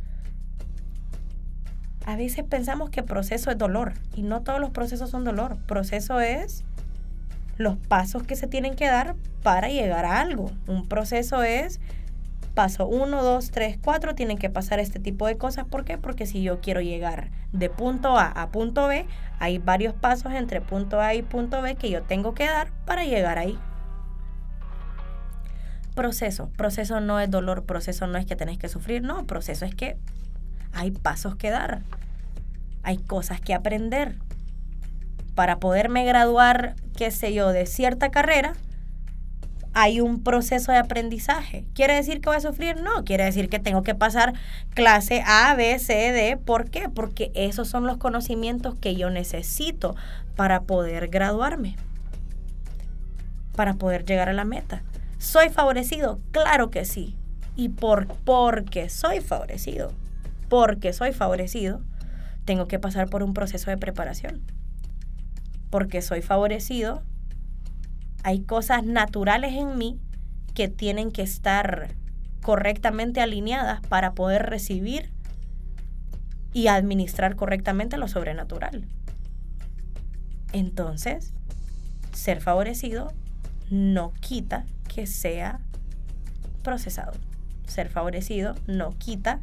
a 2.06 2.16
veces 2.16 2.44
pensamos 2.44 2.88
que 2.88 3.02
proceso 3.02 3.50
es 3.50 3.58
dolor 3.58 3.92
y 4.14 4.22
no 4.22 4.40
todos 4.42 4.60
los 4.60 4.70
procesos 4.70 5.10
son 5.10 5.24
dolor. 5.24 5.58
Proceso 5.66 6.20
es 6.20 6.64
los 7.58 7.76
pasos 7.76 8.22
que 8.22 8.34
se 8.34 8.46
tienen 8.46 8.74
que 8.76 8.86
dar 8.86 9.14
para 9.42 9.68
llegar 9.68 10.06
a 10.06 10.20
algo. 10.20 10.50
Un 10.66 10.88
proceso 10.88 11.42
es 11.42 11.80
paso 12.56 12.88
1, 12.88 13.22
2, 13.22 13.50
3, 13.50 13.78
4, 13.84 14.14
tienen 14.14 14.38
que 14.38 14.48
pasar 14.48 14.80
este 14.80 14.98
tipo 14.98 15.26
de 15.26 15.36
cosas. 15.36 15.66
¿Por 15.66 15.84
qué? 15.84 15.98
Porque 15.98 16.24
si 16.24 16.42
yo 16.42 16.60
quiero 16.62 16.80
llegar 16.80 17.30
de 17.52 17.68
punto 17.68 18.16
A 18.16 18.28
a 18.28 18.50
punto 18.50 18.88
B, 18.88 19.06
hay 19.38 19.58
varios 19.58 19.92
pasos 19.94 20.32
entre 20.32 20.62
punto 20.62 21.00
A 21.00 21.14
y 21.14 21.22
punto 21.22 21.60
B 21.60 21.76
que 21.76 21.90
yo 21.90 22.02
tengo 22.02 22.34
que 22.34 22.46
dar 22.46 22.72
para 22.86 23.04
llegar 23.04 23.38
ahí. 23.38 23.58
Proceso. 25.94 26.48
Proceso 26.56 26.98
no 27.00 27.20
es 27.20 27.30
dolor, 27.30 27.64
proceso 27.64 28.06
no 28.06 28.16
es 28.16 28.24
que 28.24 28.36
tenés 28.36 28.56
que 28.58 28.68
sufrir, 28.68 29.02
no, 29.02 29.26
proceso 29.26 29.66
es 29.66 29.74
que 29.74 29.98
hay 30.72 30.90
pasos 30.90 31.36
que 31.36 31.50
dar. 31.50 31.82
Hay 32.82 32.96
cosas 32.96 33.38
que 33.38 33.52
aprender. 33.52 34.16
Para 35.34 35.58
poderme 35.58 36.06
graduar, 36.06 36.74
qué 36.96 37.10
sé 37.10 37.34
yo, 37.34 37.52
de 37.52 37.66
cierta 37.66 38.10
carrera, 38.10 38.54
hay 39.78 40.00
un 40.00 40.22
proceso 40.22 40.72
de 40.72 40.78
aprendizaje. 40.78 41.66
¿Quiere 41.74 41.96
decir 41.96 42.22
que 42.22 42.30
voy 42.30 42.38
a 42.38 42.40
sufrir? 42.40 42.80
No, 42.80 43.04
quiere 43.04 43.24
decir 43.24 43.50
que 43.50 43.58
tengo 43.58 43.82
que 43.82 43.94
pasar 43.94 44.32
clase 44.70 45.22
A, 45.26 45.54
B, 45.54 45.78
C, 45.78 46.12
D. 46.12 46.38
¿Por 46.38 46.70
qué? 46.70 46.88
Porque 46.88 47.30
esos 47.34 47.68
son 47.68 47.86
los 47.86 47.98
conocimientos 47.98 48.74
que 48.74 48.96
yo 48.96 49.10
necesito 49.10 49.94
para 50.34 50.62
poder 50.62 51.08
graduarme, 51.08 51.76
para 53.54 53.74
poder 53.74 54.06
llegar 54.06 54.30
a 54.30 54.32
la 54.32 54.44
meta. 54.46 54.82
¿Soy 55.18 55.50
favorecido? 55.50 56.20
Claro 56.30 56.70
que 56.70 56.86
sí. 56.86 57.14
Y 57.54 57.68
por, 57.68 58.06
porque 58.24 58.88
soy 58.88 59.20
favorecido, 59.20 59.92
porque 60.48 60.94
soy 60.94 61.12
favorecido, 61.12 61.82
tengo 62.46 62.66
que 62.66 62.78
pasar 62.78 63.10
por 63.10 63.22
un 63.22 63.34
proceso 63.34 63.70
de 63.70 63.76
preparación. 63.76 64.40
Porque 65.68 66.00
soy 66.00 66.22
favorecido, 66.22 67.02
hay 68.22 68.40
cosas 68.40 68.84
naturales 68.84 69.54
en 69.54 69.78
mí 69.78 69.98
que 70.54 70.68
tienen 70.68 71.12
que 71.12 71.22
estar 71.22 71.88
correctamente 72.42 73.20
alineadas 73.20 73.80
para 73.88 74.14
poder 74.14 74.46
recibir 74.46 75.10
y 76.52 76.68
administrar 76.68 77.36
correctamente 77.36 77.98
lo 77.98 78.08
sobrenatural. 78.08 78.86
Entonces, 80.52 81.34
ser 82.12 82.40
favorecido 82.40 83.12
no 83.70 84.12
quita 84.20 84.64
que 84.94 85.06
sea 85.06 85.60
procesado. 86.62 87.12
Ser 87.66 87.88
favorecido 87.90 88.54
no 88.66 88.96
quita 88.96 89.40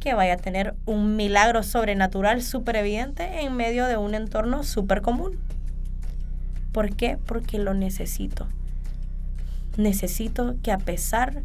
que 0.00 0.12
vaya 0.12 0.34
a 0.34 0.36
tener 0.36 0.74
un 0.84 1.16
milagro 1.16 1.62
sobrenatural 1.62 2.42
súper 2.42 2.76
evidente 2.76 3.40
en 3.40 3.56
medio 3.56 3.86
de 3.86 3.96
un 3.96 4.14
entorno 4.14 4.62
súper 4.64 5.00
común. 5.00 5.38
¿Por 6.74 6.96
qué? 6.96 7.18
Porque 7.24 7.58
lo 7.58 7.72
necesito. 7.72 8.48
Necesito 9.76 10.56
que 10.60 10.72
a 10.72 10.78
pesar 10.78 11.44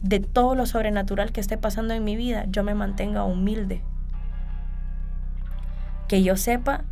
de 0.00 0.20
todo 0.20 0.54
lo 0.54 0.64
sobrenatural 0.64 1.32
que 1.32 1.40
esté 1.40 1.58
pasando 1.58 1.92
en 1.92 2.04
mi 2.04 2.14
vida, 2.14 2.44
yo 2.48 2.62
me 2.62 2.74
mantenga 2.74 3.24
humilde. 3.24 3.82
Que 6.06 6.22
yo 6.22 6.36
sepa 6.36 6.84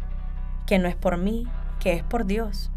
que 0.66 0.80
no 0.80 0.88
es 0.88 0.96
por 0.96 1.16
mí, 1.16 1.46
que 1.78 1.92
es 1.92 2.02
por 2.02 2.26
Dios. 2.26 2.72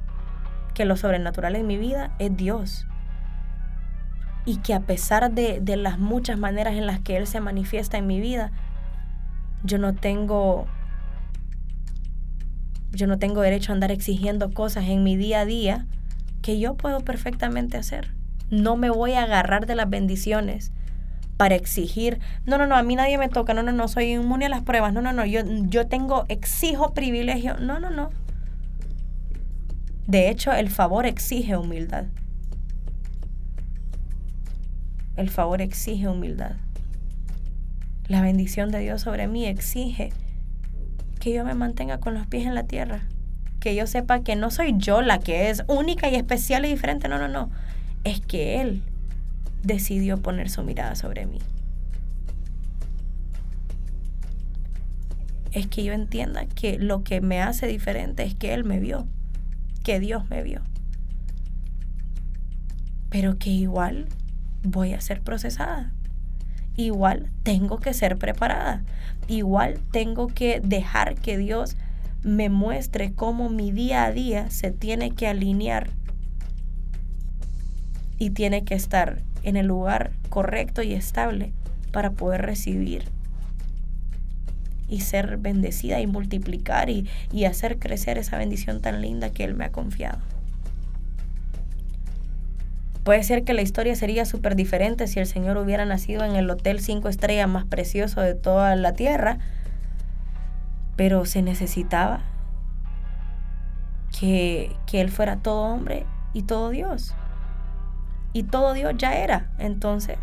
Que 0.75 0.85
lo 0.85 0.97
sobrenatural 0.97 1.55
en 1.55 1.65
mi 1.65 1.77
vida 1.77 2.11
es 2.19 2.37
Dios. 2.37 2.85
Y 4.45 4.57
que 4.57 4.75
a 4.75 4.81
pesar 4.81 5.31
de, 5.31 5.61
de 5.61 5.77
las 5.77 5.97
muchas 5.97 6.37
maneras 6.37 6.75
en 6.75 6.85
las 6.85 6.99
que 6.99 7.17
Él 7.17 7.25
se 7.25 7.41
manifiesta 7.41 7.97
en 7.97 8.05
mi 8.05 8.19
vida, 8.19 8.51
yo 9.63 9.79
no 9.79 9.95
tengo 9.95 10.67
yo 12.91 13.07
no 13.07 13.19
tengo 13.19 13.41
derecho 13.41 13.71
a 13.71 13.75
andar 13.75 13.91
exigiendo 13.91 14.51
cosas 14.51 14.85
en 14.85 15.03
mi 15.03 15.15
día 15.15 15.41
a 15.41 15.45
día 15.45 15.85
que 16.41 16.59
yo 16.59 16.75
puedo 16.75 17.01
perfectamente 17.01 17.77
hacer. 17.77 18.13
No 18.49 18.77
me 18.77 18.89
voy 18.89 19.13
a 19.13 19.23
agarrar 19.23 19.65
de 19.65 19.75
las 19.75 19.89
bendiciones 19.89 20.71
para 21.35 21.55
exigir, 21.55 22.19
no, 22.45 22.57
no, 22.57 22.65
no, 22.65 22.75
a 22.75 22.83
mí 22.83 22.95
nadie 22.95 23.17
me 23.17 23.29
toca, 23.29 23.53
no, 23.53 23.61
no, 23.61 23.71
no, 23.71 23.87
soy 23.87 24.13
inmune 24.13 24.47
a 24.47 24.49
las 24.49 24.63
pruebas, 24.63 24.91
no, 24.91 25.01
no, 25.01 25.13
no, 25.13 25.23
yo, 25.25 25.41
yo 25.45 25.85
tengo, 25.85 26.25
exijo 26.29 26.93
privilegio, 26.95 27.57
no, 27.59 27.79
no, 27.79 27.91
no. 27.91 28.09
De 30.07 30.29
hecho, 30.29 30.51
el 30.53 30.69
favor 30.69 31.05
exige 31.05 31.55
humildad. 31.57 32.05
el 35.17 35.29
favor 35.29 35.61
exige 35.61 36.07
humildad. 36.07 36.53
La 38.07 38.21
bendición 38.21 38.71
de 38.71 38.79
Dios 38.79 39.01
sobre 39.01 39.27
mí 39.27 39.45
exige 39.45 40.13
que 41.17 41.33
yo 41.33 41.43
me 41.43 41.53
mantenga 41.53 41.99
con 41.99 42.13
los 42.13 42.27
pies 42.27 42.45
en 42.45 42.55
la 42.55 42.63
tierra. 42.63 43.01
Que 43.59 43.75
yo 43.75 43.87
sepa 43.87 44.21
que 44.21 44.35
no 44.35 44.51
soy 44.51 44.75
yo 44.77 45.01
la 45.01 45.19
que 45.19 45.49
es 45.49 45.63
única 45.67 46.09
y 46.09 46.15
especial 46.15 46.65
y 46.65 46.69
diferente. 46.69 47.07
No, 47.07 47.17
no, 47.17 47.27
no. 47.27 47.49
Es 48.03 48.21
que 48.21 48.61
Él 48.61 48.83
decidió 49.63 50.21
poner 50.21 50.49
su 50.49 50.63
mirada 50.63 50.95
sobre 50.95 51.25
mí. 51.25 51.39
Es 55.51 55.67
que 55.67 55.83
yo 55.83 55.93
entienda 55.93 56.45
que 56.45 56.77
lo 56.77 57.03
que 57.03 57.21
me 57.21 57.41
hace 57.41 57.67
diferente 57.67 58.23
es 58.23 58.35
que 58.35 58.53
Él 58.53 58.63
me 58.63 58.79
vio, 58.79 59.07
que 59.83 59.99
Dios 59.99 60.29
me 60.29 60.43
vio. 60.43 60.61
Pero 63.09 63.37
que 63.37 63.49
igual 63.49 64.07
voy 64.63 64.93
a 64.93 65.01
ser 65.01 65.21
procesada. 65.21 65.93
Igual 66.77 67.31
tengo 67.41 67.79
que 67.79 67.93
ser 67.93 68.17
preparada. 68.17 68.83
Igual 69.27 69.79
tengo 69.91 70.27
que 70.27 70.61
dejar 70.63 71.15
que 71.15 71.37
Dios 71.37 71.75
me 72.23 72.49
muestre 72.49 73.11
cómo 73.13 73.49
mi 73.49 73.71
día 73.71 74.05
a 74.05 74.11
día 74.11 74.49
se 74.49 74.71
tiene 74.71 75.11
que 75.11 75.27
alinear 75.27 75.89
y 78.19 78.29
tiene 78.29 78.63
que 78.63 78.75
estar 78.75 79.21
en 79.43 79.57
el 79.57 79.65
lugar 79.65 80.11
correcto 80.29 80.81
y 80.83 80.93
estable 80.93 81.51
para 81.91 82.11
poder 82.11 82.43
recibir 82.43 83.05
y 84.87 85.01
ser 85.01 85.37
bendecida 85.37 85.99
y 85.99 86.07
multiplicar 86.07 86.89
y, 86.89 87.07
y 87.31 87.45
hacer 87.45 87.79
crecer 87.79 88.17
esa 88.17 88.37
bendición 88.37 88.81
tan 88.81 89.01
linda 89.01 89.31
que 89.31 89.43
Él 89.43 89.55
me 89.55 89.65
ha 89.65 89.71
confiado. 89.71 90.19
Puede 93.07 93.23
ser 93.23 93.45
que 93.45 93.53
la 93.53 93.61
historia 93.61 93.95
sería 93.95 94.25
súper 94.25 94.57
diferente 94.57 95.07
si 95.07 95.21
el 95.21 95.27
Señor 95.27 95.55
hubiera 95.55 95.85
nacido 95.85 96.25
en 96.25 96.35
el 96.35 96.49
hotel 96.49 96.81
cinco 96.81 97.07
estrellas 97.07 97.47
más 97.47 97.63
precioso 97.63 98.19
de 98.19 98.35
toda 98.35 98.75
la 98.75 98.91
tierra, 98.91 99.37
pero 100.97 101.23
se 101.23 101.41
necesitaba 101.41 102.19
que, 104.19 104.75
que 104.87 104.99
Él 104.99 105.09
fuera 105.09 105.37
todo 105.37 105.73
hombre 105.73 106.05
y 106.33 106.41
todo 106.41 106.69
Dios. 106.69 107.15
Y 108.33 108.43
todo 108.43 108.73
Dios 108.73 108.95
ya 108.97 109.15
era. 109.15 109.51
Entonces, 109.57 110.19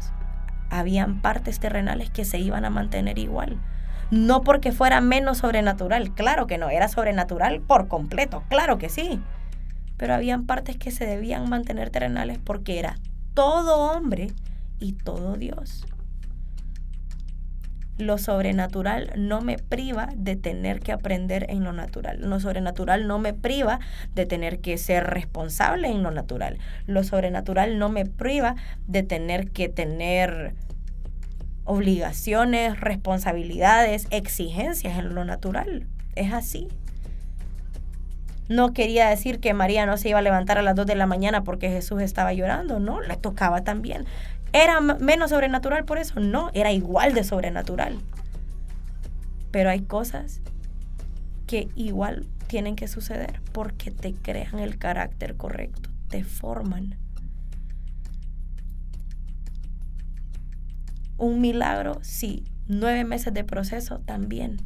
habían 0.69 1.23
partes 1.23 1.61
terrenales 1.61 2.11
que 2.11 2.27
se 2.27 2.39
iban 2.39 2.67
a 2.67 2.71
mantener 2.71 3.19
igual. 3.19 3.57
No 4.11 4.43
porque 4.43 4.73
fuera 4.73 5.01
menos 5.01 5.39
sobrenatural, 5.39 6.13
claro 6.13 6.47
que 6.47 6.59
no, 6.59 6.69
era 6.69 6.89
sobrenatural 6.89 7.63
por 7.63 7.89
completo, 7.89 8.43
claro 8.51 8.77
que 8.77 8.91
sí 8.91 9.23
pero 9.97 10.15
habían 10.15 10.47
partes 10.47 10.77
que 10.77 10.91
se 10.91 11.07
debían 11.07 11.49
mantener 11.49 11.91
terrenales 11.91 12.39
porque 12.39 12.79
era 12.79 12.97
todo 13.35 13.79
hombre 13.79 14.33
y 14.79 14.93
todo 14.93 15.37
Dios. 15.37 15.87
Lo 17.97 18.19
sobrenatural 18.19 19.13
no 19.17 19.41
me 19.41 19.57
priva 19.57 20.09
de 20.17 20.35
tener 20.35 20.81
que 20.81 20.91
aprender 20.91 21.47
en 21.49 21.63
lo 21.63 21.73
natural. 21.73 22.19
Lo 22.21 22.41
sobrenatural 22.41 23.07
no 23.07 23.21
me 23.21 23.35
priva 23.35 23.79
de 24.17 24.27
tener 24.27 24.59
que 24.59 24.79
ser 24.79 25.05
responsable 25.05 25.89
en 25.89 26.03
lo 26.03 26.11
natural. 26.11 26.59
Lo 26.87 27.05
sobrenatural 27.05 27.79
no 27.79 27.89
me 27.91 28.05
priva 28.05 28.57
de 28.89 29.05
tener 29.05 29.53
que 29.53 29.69
tener 29.69 30.55
obligaciones, 31.65 32.81
responsabilidades, 32.81 34.09
exigencias 34.11 34.99
en 34.99 35.15
lo 35.15 35.25
natural. 35.25 35.87
Es 36.17 36.33
así. 36.33 36.69
No 38.49 38.75
quería 38.75 39.09
decir 39.09 39.41
que 39.41 39.55
María 39.55 39.87
no 39.87 39.97
se 39.97 40.11
iba 40.11 40.19
a 40.19 40.23
levantar 40.23 40.59
a 40.59 40.63
las 40.63 40.75
2 40.75 40.87
de 40.87 40.95
la 40.97 41.07
mañana 41.07 41.45
porque 41.45 41.71
Jesús 41.71 42.03
estaba 42.03 42.33
llorando, 42.35 42.79
no, 42.79 43.01
le 43.01 43.17
tocaba 43.17 43.65
también. 43.65 44.05
¿Era 44.53 44.81
menos 44.81 45.31
sobrenatural 45.31 45.85
por 45.85 45.99
eso? 45.99 46.21
No, 46.21 46.51
era 46.53 46.71
igual 46.71 47.15
de 47.15 47.25
sobrenatural. 47.25 47.99
Pero 49.51 49.71
hay 49.71 49.81
cosas 49.81 50.41
que 51.47 51.69
igual 51.75 52.27
tienen 52.47 52.77
que 52.77 52.87
suceder 52.87 53.41
porque 53.53 53.91
te 53.91 54.13
crean 54.13 54.59
el 54.59 54.79
carácter 54.79 55.37
correcto, 55.37 55.89
te 56.09 56.23
forman. 56.23 56.97
Un 61.17 61.41
milagro, 61.41 61.99
sí. 62.03 62.45
Nueve 62.67 63.05
meses 63.05 63.33
de 63.33 63.45
proceso, 63.45 64.01
también 64.01 64.59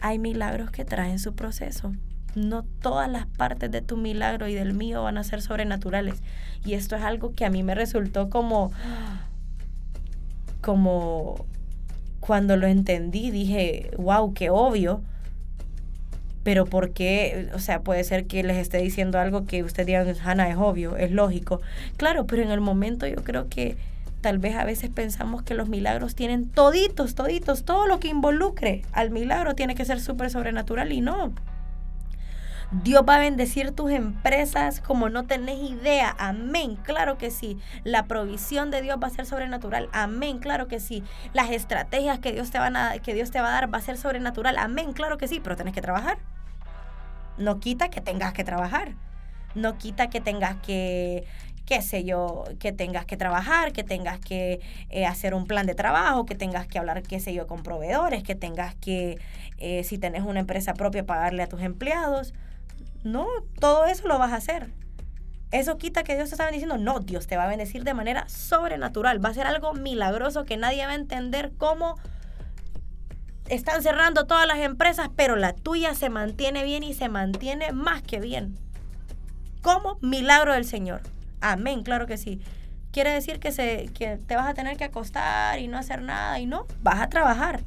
hay 0.00 0.18
milagros 0.18 0.70
que 0.70 0.84
traen 0.84 1.18
su 1.18 1.34
proceso. 1.34 1.92
No 2.34 2.62
todas 2.62 3.10
las 3.10 3.26
partes 3.26 3.70
de 3.70 3.82
tu 3.82 3.96
milagro 3.96 4.48
y 4.48 4.54
del 4.54 4.74
mío 4.74 5.02
van 5.02 5.18
a 5.18 5.24
ser 5.24 5.42
sobrenaturales. 5.42 6.22
Y 6.64 6.74
esto 6.74 6.96
es 6.96 7.02
algo 7.02 7.32
que 7.32 7.44
a 7.44 7.50
mí 7.50 7.62
me 7.62 7.74
resultó 7.74 8.30
como, 8.30 8.70
como 10.60 11.46
cuando 12.20 12.56
lo 12.56 12.66
entendí, 12.66 13.30
dije, 13.30 13.90
wow, 13.96 14.34
qué 14.34 14.50
obvio. 14.50 15.02
Pero 16.44 16.64
¿por 16.64 16.92
qué? 16.92 17.50
O 17.54 17.58
sea, 17.58 17.82
puede 17.82 18.04
ser 18.04 18.26
que 18.26 18.42
les 18.42 18.56
esté 18.56 18.78
diciendo 18.78 19.18
algo 19.18 19.44
que 19.44 19.62
usted 19.62 19.86
diga, 19.86 20.06
Hanna, 20.24 20.48
es 20.48 20.56
obvio, 20.56 20.96
es 20.96 21.10
lógico. 21.10 21.60
Claro, 21.96 22.26
pero 22.26 22.42
en 22.42 22.50
el 22.50 22.60
momento 22.60 23.06
yo 23.06 23.22
creo 23.24 23.48
que 23.48 23.76
Tal 24.20 24.38
vez 24.38 24.56
a 24.56 24.64
veces 24.64 24.90
pensamos 24.90 25.42
que 25.42 25.54
los 25.54 25.68
milagros 25.68 26.14
tienen 26.14 26.50
toditos, 26.50 27.14
toditos, 27.14 27.64
todo 27.64 27.86
lo 27.86 28.00
que 28.00 28.08
involucre 28.08 28.82
al 28.92 29.10
milagro 29.10 29.54
tiene 29.54 29.74
que 29.74 29.84
ser 29.84 30.00
súper 30.00 30.30
sobrenatural 30.30 30.92
y 30.92 31.00
no. 31.00 31.32
Dios 32.70 33.02
va 33.08 33.16
a 33.16 33.20
bendecir 33.20 33.70
tus 33.72 33.90
empresas 33.90 34.80
como 34.80 35.08
no 35.08 35.24
tenés 35.24 35.58
idea. 35.70 36.14
Amén. 36.18 36.76
Claro 36.76 37.16
que 37.16 37.30
sí. 37.30 37.56
La 37.82 38.04
provisión 38.04 38.70
de 38.70 38.82
Dios 38.82 38.98
va 39.02 39.06
a 39.06 39.10
ser 39.10 39.24
sobrenatural. 39.24 39.88
Amén. 39.92 40.38
Claro 40.38 40.68
que 40.68 40.78
sí. 40.78 41.02
Las 41.32 41.50
estrategias 41.50 42.18
que 42.18 42.32
Dios 42.32 42.50
te, 42.50 42.58
a, 42.58 42.98
que 43.02 43.14
Dios 43.14 43.30
te 43.30 43.40
va 43.40 43.48
a 43.48 43.52
dar 43.52 43.72
va 43.72 43.78
a 43.78 43.82
ser 43.82 43.96
sobrenatural. 43.96 44.58
Amén. 44.58 44.92
Claro 44.92 45.16
que 45.16 45.28
sí. 45.28 45.40
Pero 45.42 45.56
tenés 45.56 45.72
que 45.72 45.80
trabajar. 45.80 46.18
No 47.38 47.58
quita 47.58 47.88
que 47.88 48.02
tengas 48.02 48.34
que 48.34 48.44
trabajar. 48.44 48.92
No 49.54 49.78
quita 49.78 50.10
que 50.10 50.20
tengas 50.20 50.56
que 50.56 51.24
qué 51.68 51.82
sé 51.82 52.02
yo, 52.02 52.44
que 52.58 52.72
tengas 52.72 53.04
que 53.04 53.18
trabajar, 53.18 53.74
que 53.74 53.84
tengas 53.84 54.18
que 54.18 54.58
eh, 54.88 55.04
hacer 55.04 55.34
un 55.34 55.46
plan 55.46 55.66
de 55.66 55.74
trabajo, 55.74 56.24
que 56.24 56.34
tengas 56.34 56.66
que 56.66 56.78
hablar, 56.78 57.02
qué 57.02 57.20
sé 57.20 57.34
yo, 57.34 57.46
con 57.46 57.62
proveedores, 57.62 58.22
que 58.22 58.34
tengas 58.34 58.74
que, 58.76 59.18
eh, 59.58 59.84
si 59.84 59.98
tenés 59.98 60.22
una 60.22 60.40
empresa 60.40 60.72
propia, 60.72 61.04
pagarle 61.04 61.42
a 61.42 61.46
tus 61.46 61.60
empleados. 61.60 62.32
No, 63.04 63.26
todo 63.60 63.84
eso 63.84 64.08
lo 64.08 64.18
vas 64.18 64.32
a 64.32 64.36
hacer. 64.36 64.70
Eso 65.50 65.76
quita 65.76 66.04
que 66.04 66.14
Dios 66.14 66.30
te 66.30 66.36
está 66.36 66.44
bendiciendo. 66.44 66.78
No, 66.78 67.00
Dios 67.00 67.26
te 67.26 67.36
va 67.36 67.44
a 67.44 67.48
bendecir 67.48 67.84
de 67.84 67.92
manera 67.92 68.26
sobrenatural. 68.30 69.22
Va 69.22 69.28
a 69.28 69.34
ser 69.34 69.46
algo 69.46 69.74
milagroso 69.74 70.46
que 70.46 70.56
nadie 70.56 70.86
va 70.86 70.92
a 70.92 70.94
entender 70.94 71.52
cómo 71.58 71.96
están 73.50 73.82
cerrando 73.82 74.26
todas 74.26 74.46
las 74.46 74.60
empresas, 74.60 75.10
pero 75.14 75.36
la 75.36 75.52
tuya 75.52 75.94
se 75.94 76.08
mantiene 76.08 76.64
bien 76.64 76.82
y 76.82 76.94
se 76.94 77.10
mantiene 77.10 77.72
más 77.72 78.00
que 78.00 78.20
bien. 78.20 78.58
Como 79.60 79.98
milagro 80.00 80.54
del 80.54 80.64
Señor. 80.64 81.02
Amén, 81.40 81.82
claro 81.82 82.06
que 82.06 82.16
sí. 82.16 82.40
Quiere 82.90 83.10
decir 83.10 83.38
que, 83.38 83.52
se, 83.52 83.90
que 83.94 84.16
te 84.16 84.36
vas 84.36 84.48
a 84.48 84.54
tener 84.54 84.76
que 84.76 84.84
acostar 84.84 85.58
y 85.58 85.68
no 85.68 85.78
hacer 85.78 86.02
nada 86.02 86.38
y 86.40 86.46
no, 86.46 86.66
vas 86.82 87.00
a 87.00 87.08
trabajar. 87.08 87.62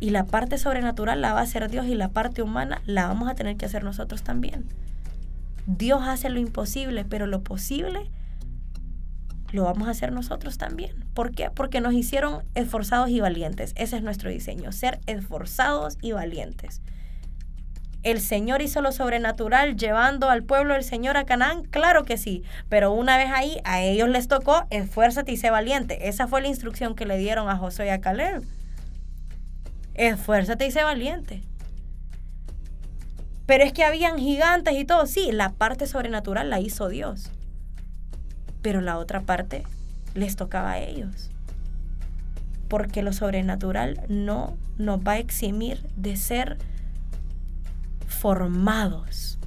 Y 0.00 0.10
la 0.10 0.26
parte 0.26 0.58
sobrenatural 0.58 1.20
la 1.20 1.32
va 1.32 1.40
a 1.40 1.44
hacer 1.44 1.70
Dios 1.70 1.86
y 1.86 1.94
la 1.94 2.08
parte 2.10 2.42
humana 2.42 2.82
la 2.86 3.06
vamos 3.06 3.28
a 3.28 3.34
tener 3.34 3.56
que 3.56 3.66
hacer 3.66 3.84
nosotros 3.84 4.22
también. 4.22 4.66
Dios 5.66 6.02
hace 6.06 6.30
lo 6.30 6.40
imposible, 6.40 7.04
pero 7.04 7.26
lo 7.26 7.42
posible 7.42 8.10
lo 9.52 9.64
vamos 9.64 9.88
a 9.88 9.92
hacer 9.92 10.12
nosotros 10.12 10.58
también. 10.58 11.04
¿Por 11.14 11.32
qué? 11.32 11.50
Porque 11.50 11.80
nos 11.80 11.94
hicieron 11.94 12.42
esforzados 12.54 13.08
y 13.10 13.20
valientes. 13.20 13.72
Ese 13.76 13.96
es 13.96 14.02
nuestro 14.02 14.30
diseño, 14.30 14.72
ser 14.72 15.00
esforzados 15.06 15.96
y 16.02 16.12
valientes. 16.12 16.82
¿El 18.04 18.20
Señor 18.20 18.62
hizo 18.62 18.80
lo 18.80 18.92
sobrenatural 18.92 19.76
llevando 19.76 20.30
al 20.30 20.44
pueblo 20.44 20.74
del 20.74 20.84
Señor 20.84 21.16
a 21.16 21.24
Canaán? 21.24 21.64
Claro 21.64 22.04
que 22.04 22.16
sí, 22.16 22.44
pero 22.68 22.92
una 22.92 23.16
vez 23.16 23.30
ahí 23.32 23.60
a 23.64 23.82
ellos 23.82 24.08
les 24.08 24.28
tocó, 24.28 24.66
esfuérzate 24.70 25.32
y 25.32 25.36
sé 25.36 25.50
valiente. 25.50 26.08
Esa 26.08 26.28
fue 26.28 26.40
la 26.40 26.48
instrucción 26.48 26.94
que 26.94 27.06
le 27.06 27.18
dieron 27.18 27.48
a 27.48 27.56
Josué 27.56 27.86
y 27.86 27.90
a 27.90 28.00
Caleb. 28.00 28.44
Esfuérzate 29.94 30.66
y 30.66 30.70
sé 30.70 30.84
valiente. 30.84 31.42
Pero 33.46 33.64
es 33.64 33.72
que 33.72 33.82
habían 33.82 34.18
gigantes 34.18 34.74
y 34.74 34.84
todo. 34.84 35.06
Sí, 35.06 35.32
la 35.32 35.52
parte 35.52 35.86
sobrenatural 35.86 36.50
la 36.50 36.60
hizo 36.60 36.88
Dios. 36.88 37.30
Pero 38.62 38.80
la 38.80 38.98
otra 38.98 39.22
parte 39.22 39.64
les 40.14 40.36
tocaba 40.36 40.72
a 40.72 40.78
ellos. 40.78 41.30
Porque 42.68 43.02
lo 43.02 43.12
sobrenatural 43.12 44.02
no 44.08 44.56
nos 44.76 45.00
va 45.00 45.12
a 45.12 45.18
eximir 45.18 45.82
de 45.96 46.16
ser 46.16 46.58
formados 48.20 49.38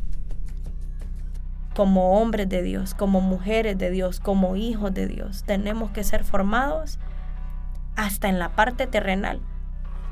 como 1.75 2.19
hombres 2.19 2.49
de 2.49 2.61
Dios, 2.61 2.93
como 2.93 3.21
mujeres 3.21 3.77
de 3.77 3.89
Dios, 3.89 4.19
como 4.19 4.55
hijos 4.55 4.93
de 4.93 5.07
Dios. 5.07 5.43
Tenemos 5.43 5.91
que 5.91 6.03
ser 6.03 6.23
formados 6.23 6.99
hasta 7.95 8.29
en 8.29 8.39
la 8.39 8.49
parte 8.49 8.87
terrenal 8.87 9.39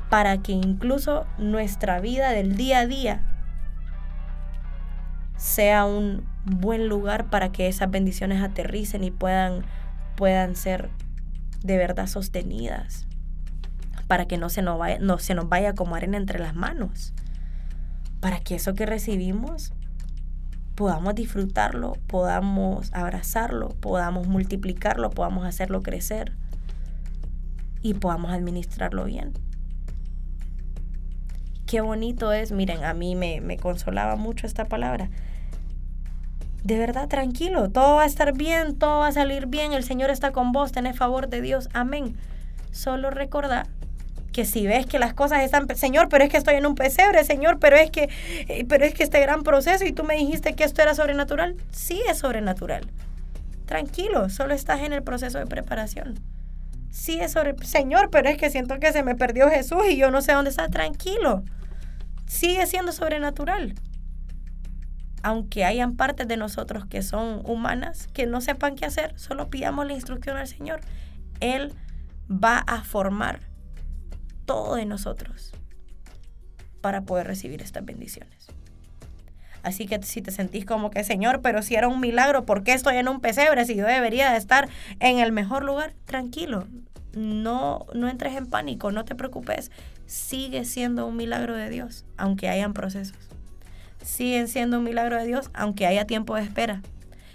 para 0.08 0.38
que 0.38 0.52
incluso 0.52 1.26
nuestra 1.38 2.00
vida 2.00 2.30
del 2.30 2.56
día 2.56 2.80
a 2.80 2.86
día 2.86 3.20
sea 5.36 5.84
un 5.84 6.26
buen 6.44 6.88
lugar 6.88 7.30
para 7.30 7.52
que 7.52 7.68
esas 7.68 7.90
bendiciones 7.90 8.42
aterricen 8.42 9.04
y 9.04 9.10
puedan, 9.10 9.64
puedan 10.16 10.56
ser 10.56 10.90
de 11.62 11.76
verdad 11.76 12.06
sostenidas, 12.06 13.06
para 14.06 14.26
que 14.26 14.36
no 14.36 14.48
se, 14.48 14.62
nos 14.62 14.78
vaya, 14.78 14.98
no 14.98 15.18
se 15.18 15.34
nos 15.34 15.48
vaya 15.48 15.74
como 15.74 15.94
arena 15.94 16.16
entre 16.16 16.38
las 16.38 16.54
manos, 16.54 17.14
para 18.20 18.40
que 18.40 18.56
eso 18.56 18.74
que 18.74 18.86
recibimos 18.86 19.72
podamos 20.74 21.14
disfrutarlo, 21.14 21.94
podamos 22.06 22.92
abrazarlo, 22.92 23.68
podamos 23.80 24.26
multiplicarlo, 24.28 25.10
podamos 25.10 25.44
hacerlo 25.44 25.82
crecer 25.82 26.32
y 27.82 27.94
podamos 27.94 28.32
administrarlo 28.32 29.04
bien. 29.04 29.32
Qué 31.66 31.80
bonito 31.80 32.32
es, 32.32 32.52
miren, 32.52 32.84
a 32.84 32.94
mí 32.94 33.14
me, 33.14 33.40
me 33.40 33.56
consolaba 33.56 34.16
mucho 34.16 34.46
esta 34.46 34.64
palabra 34.64 35.10
de 36.62 36.78
verdad 36.78 37.08
tranquilo, 37.08 37.70
todo 37.70 37.96
va 37.96 38.02
a 38.02 38.06
estar 38.06 38.36
bien, 38.36 38.76
todo 38.76 39.00
va 39.00 39.08
a 39.08 39.12
salir 39.12 39.46
bien, 39.46 39.72
el 39.72 39.84
Señor 39.84 40.10
está 40.10 40.32
con 40.32 40.52
vos, 40.52 40.72
tenés 40.72 40.96
favor 40.96 41.28
de 41.28 41.40
Dios, 41.40 41.68
amén. 41.72 42.16
Solo 42.70 43.10
recordar 43.10 43.66
que 44.40 44.46
si 44.46 44.66
ves 44.66 44.86
que 44.86 44.98
las 44.98 45.12
cosas 45.12 45.42
están, 45.42 45.68
Señor, 45.76 46.08
pero 46.08 46.24
es 46.24 46.30
que 46.30 46.38
estoy 46.38 46.54
en 46.54 46.64
un 46.64 46.74
pesebre, 46.74 47.24
Señor, 47.24 47.58
pero 47.58 47.76
es 47.76 47.90
que, 47.90 48.08
eh, 48.48 48.64
pero 48.66 48.86
es 48.86 48.94
que 48.94 49.02
este 49.02 49.20
gran 49.20 49.42
proceso 49.42 49.84
y 49.84 49.92
tú 49.92 50.02
me 50.02 50.16
dijiste 50.16 50.54
que 50.54 50.64
esto 50.64 50.80
era 50.80 50.94
sobrenatural, 50.94 51.56
sí 51.72 52.00
es 52.08 52.18
sobrenatural. 52.18 52.88
Tranquilo, 53.66 54.30
solo 54.30 54.54
estás 54.54 54.80
en 54.80 54.94
el 54.94 55.02
proceso 55.02 55.38
de 55.38 55.46
preparación. 55.46 56.18
Sí 56.90 57.20
es 57.20 57.32
sobre, 57.32 57.54
Señor, 57.66 58.08
pero 58.10 58.30
es 58.30 58.38
que 58.38 58.48
siento 58.48 58.78
que 58.80 58.92
se 58.92 59.02
me 59.02 59.14
perdió 59.14 59.50
Jesús 59.50 59.82
y 59.90 59.96
yo 59.98 60.10
no 60.10 60.22
sé 60.22 60.32
dónde 60.32 60.48
está. 60.48 60.68
Tranquilo, 60.68 61.44
sigue 62.26 62.66
siendo 62.66 62.92
sobrenatural 62.92 63.74
aunque 65.22 65.66
hayan 65.66 65.96
partes 65.96 66.26
de 66.28 66.38
nosotros 66.38 66.86
que 66.86 67.02
son 67.02 67.42
humanas, 67.44 68.06
que 68.14 68.24
no 68.24 68.40
sepan 68.40 68.74
qué 68.74 68.86
hacer, 68.86 69.12
solo 69.18 69.50
pidamos 69.50 69.86
la 69.86 69.92
instrucción 69.92 70.38
al 70.38 70.48
Señor. 70.48 70.80
Él 71.40 71.74
va 72.30 72.56
a 72.56 72.84
formar 72.84 73.49
todo 74.52 74.76
de 74.76 74.86
nosotros 74.86 75.52
para 76.80 77.02
poder 77.02 77.26
recibir 77.26 77.62
estas 77.62 77.84
bendiciones. 77.84 78.48
Así 79.62 79.86
que 79.86 80.02
si 80.02 80.22
te 80.22 80.30
sentís 80.30 80.64
como 80.64 80.90
que, 80.90 81.04
Señor, 81.04 81.42
pero 81.42 81.62
si 81.62 81.74
era 81.74 81.88
un 81.88 82.00
milagro, 82.00 82.46
¿por 82.46 82.62
qué 82.62 82.72
estoy 82.72 82.96
en 82.96 83.08
un 83.08 83.20
pesebre 83.20 83.64
si 83.64 83.74
yo 83.74 83.86
debería 83.86 84.30
de 84.30 84.38
estar 84.38 84.68
en 84.98 85.18
el 85.18 85.32
mejor 85.32 85.64
lugar? 85.64 85.94
Tranquilo, 86.06 86.66
no, 87.14 87.86
no 87.94 88.08
entres 88.08 88.34
en 88.36 88.46
pánico, 88.46 88.90
no 88.90 89.04
te 89.04 89.14
preocupes. 89.14 89.70
Sigue 90.06 90.64
siendo 90.64 91.06
un 91.06 91.16
milagro 91.16 91.54
de 91.54 91.68
Dios, 91.68 92.06
aunque 92.16 92.48
hayan 92.48 92.72
procesos 92.72 93.30
siguen 94.02 94.48
siendo 94.48 94.78
un 94.78 94.84
milagro 94.84 95.16
de 95.16 95.26
Dios 95.26 95.50
aunque 95.52 95.86
haya 95.86 96.06
tiempo 96.06 96.34
de 96.34 96.42
espera. 96.42 96.82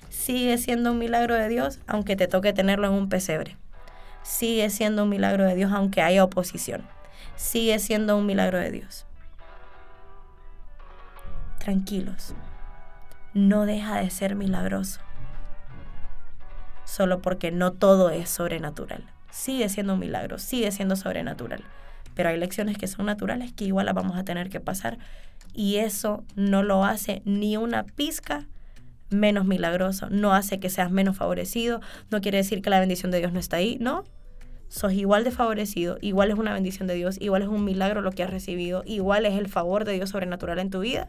Sigue 0.10 0.58
siendo 0.58 0.91
un 0.91 0.99
milagro 0.99 1.36
de 1.36 1.47
Dios 1.49 1.80
aunque 1.88 2.15
te 2.15 2.28
toque 2.28 2.54
tenerlo 2.54 2.88
en 2.88 2.93
un 2.93 3.10
pesebre. 3.10 3.58
Sigue 4.23 4.69
siendo 4.69 5.04
un 5.04 5.10
milagro 5.10 5.45
de 5.45 5.56
Dios 5.56 5.71
aunque 5.71 6.01
haya 6.01 6.23
oposición. 6.23 6.84
Sigue 7.36 7.80
siendo 7.80 8.17
un 8.17 8.25
milagro 8.25 8.60
de 8.60 8.71
Dios. 8.71 9.06
Tranquilos. 11.60 12.34
No 13.34 13.65
deja 13.65 13.99
de 13.99 14.10
ser 14.10 14.36
milagroso. 14.36 15.01
Solo 16.86 17.21
porque 17.21 17.51
no 17.51 17.73
todo 17.73 18.10
es 18.10 18.30
sobrenatural. 18.30 19.04
Sigue 19.32 19.67
siendo 19.69 19.93
un 19.93 19.99
milagro, 19.99 20.39
sigue 20.39 20.71
siendo 20.71 20.95
sobrenatural. 20.95 21.63
Pero 22.13 22.30
hay 22.30 22.38
lecciones 22.38 22.78
que 22.78 22.88
son 22.88 23.08
naturales 23.08 23.51
que 23.51 23.65
igual 23.65 23.88
las 23.88 23.95
vamos 23.95 24.17
a 24.17 24.23
tener 24.23 24.49
que 24.49 24.62
pasar 24.62 24.97
y 25.54 25.78
eso 25.78 26.23
no 26.36 26.63
lo 26.63 26.84
hace 26.86 27.21
ni 27.25 27.58
una 27.58 27.84
pizca 27.84 28.45
menos 29.10 29.45
milagroso, 29.45 30.10
no 30.10 30.34
hace 30.34 30.60
que 30.60 30.69
seas 30.69 30.91
menos 30.91 31.17
favorecido, 31.17 31.80
no 32.12 32.21
quiere 32.21 32.39
decir 32.39 32.62
que 32.62 32.69
la 32.69 32.80
bendición 32.80 33.12
de 33.12 33.19
Dios 33.19 33.32
no 33.32 33.39
está 33.39 33.58
ahí, 33.58 33.78
no. 33.80 34.04
Sos 34.67 34.93
igual 34.93 35.23
de 35.23 35.32
favorecido, 35.32 35.97
igual 36.01 36.32
es 36.32 36.38
una 36.38 36.54
bendición 36.54 36.88
de 36.88 36.95
Dios, 36.95 37.17
igual 37.21 37.43
es 37.43 37.47
un 37.47 37.63
milagro 37.63 38.01
lo 38.01 38.12
que 38.12 38.23
has 38.23 38.30
recibido, 38.30 38.84
igual 38.86 39.25
es 39.25 39.34
el 39.34 39.47
favor 39.47 39.86
de 39.86 39.93
Dios 39.93 40.10
sobrenatural 40.10 40.60
en 40.60 40.69
tu 40.69 40.80
vida. 40.80 41.08